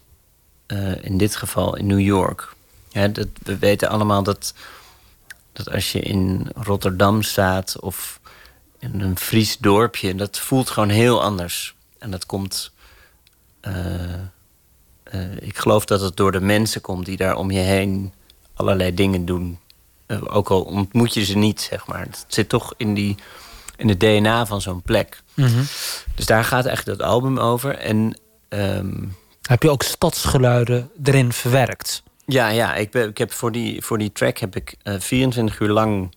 [0.66, 2.54] eh, in dit geval in New York.
[2.90, 4.54] Ja, dat, we weten allemaal dat,
[5.54, 8.20] dat als je in Rotterdam staat of
[8.80, 11.76] in een Fries dorpje, dat voelt gewoon heel anders.
[12.00, 12.72] En dat komt.
[13.62, 14.14] eh,
[15.04, 18.14] eh, ik geloof dat het door de mensen komt die daar om je heen
[18.54, 19.60] allerlei dingen doen.
[20.28, 22.00] Ook al ontmoet je ze niet, zeg maar.
[22.00, 23.16] Het zit toch in, die,
[23.78, 25.22] in het DNA van zo'n plek.
[25.34, 25.64] Mhm.
[26.16, 27.78] Dus daar gaat eigenlijk dat album over.
[27.78, 28.18] En
[28.60, 29.04] ehm,
[29.42, 32.04] Heb je ook stadsgeluiden erin verwerkt?
[32.26, 35.60] ja, ja ik, ben, ik heb voor, die, voor die track heb ik eh 24
[35.60, 36.16] uur lang...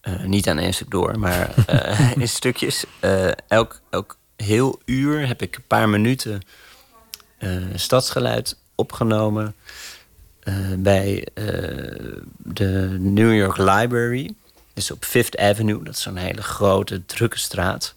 [0.00, 2.84] eh, niet aan één stuk door, maar eh, in stukjes.
[3.48, 6.42] elk, elk heel uur heb ik een paar minuten
[7.74, 9.54] stadsgeluid opgenomen...
[10.78, 11.26] bij
[12.36, 14.34] de New York Library.
[14.74, 17.94] Dus op Fifth Avenue, dat is zo'n hele grote, drukke straat.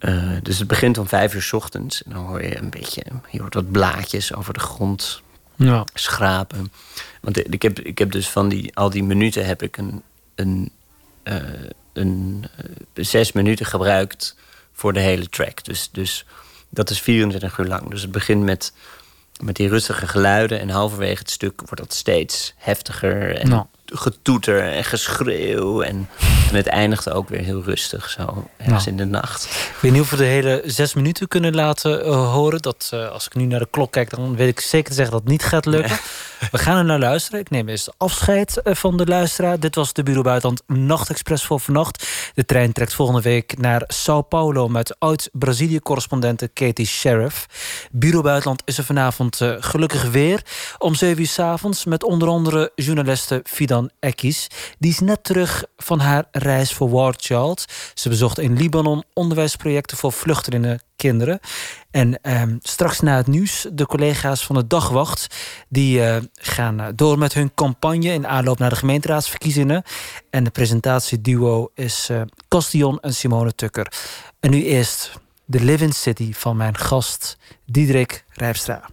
[0.00, 2.02] Eh, dus het begint om vijf uur 's ochtends.
[2.02, 5.22] En dan hoor je een beetje, je hoort wat blaadjes over de grond
[5.56, 5.84] Ja.
[5.94, 6.72] schrapen.
[7.20, 10.02] Want ik heb, ik heb dus van die, al die minuten heb ik een,
[10.34, 10.70] een,
[11.22, 11.36] eh,
[11.92, 14.36] een eh, zes minuten gebruikt
[14.72, 15.64] voor de hele track.
[15.64, 16.24] Dus, dus
[16.68, 17.90] dat is 24 uur lang.
[17.90, 18.72] Dus het begint met,
[19.40, 20.60] met die rustige geluiden.
[20.60, 23.36] En halverwege het stuk wordt dat steeds heftiger.
[23.36, 23.48] En.
[23.92, 25.82] Getoeter en geschreeuw.
[25.82, 26.08] En,
[26.50, 28.88] en het eindigt ook weer heel rustig, zo ergens Nou.
[28.90, 29.44] in de nacht.
[29.44, 32.62] Ik weet niet of we de hele zes minuten kunnen laten eh, horen.
[32.62, 35.12] Dat, eh, als ik nu naar de klok kijk, dan weet ik zeker te zeggen
[35.12, 35.98] dat het niet gaat lukken.
[36.50, 37.40] We gaan er naar luisteren.
[37.40, 39.60] Ik neem eerst afscheid eh, van de luisteraar.
[39.60, 42.06] Dit was de Bureau Buitenland Nachtexpress voor vannacht.
[42.34, 44.68] De trein trekt volgende week naar Sao Paulo...
[44.68, 47.46] met oud-Brazilië-correspondente Katie Sheriff.
[47.92, 50.42] Bureau Buitenland is er vanavond eh, gelukkig weer.
[50.78, 54.46] Om 7 uur s avonds met onder andere journaliste Fidan Ekis.
[54.78, 57.64] Die is net terug van haar reis voor War Child.
[57.94, 61.40] Ze bezocht in Libanon onderwijsprojecten voor vluchtelingen kinderen.
[61.90, 65.36] En ehm, straks na het nieuws, de collega's van de Dagwacht...
[65.68, 69.82] die eh, gaan eh, door met hun campagne in aanloop naar de gemeenteraadsverkiezingen.
[70.30, 72.10] En de presentatieduo is
[72.48, 73.92] eh en Simone Tukker.
[74.40, 75.12] En nu eerst
[75.44, 77.36] de Living City van mijn gast
[77.66, 78.88] Diederik Rijpstra.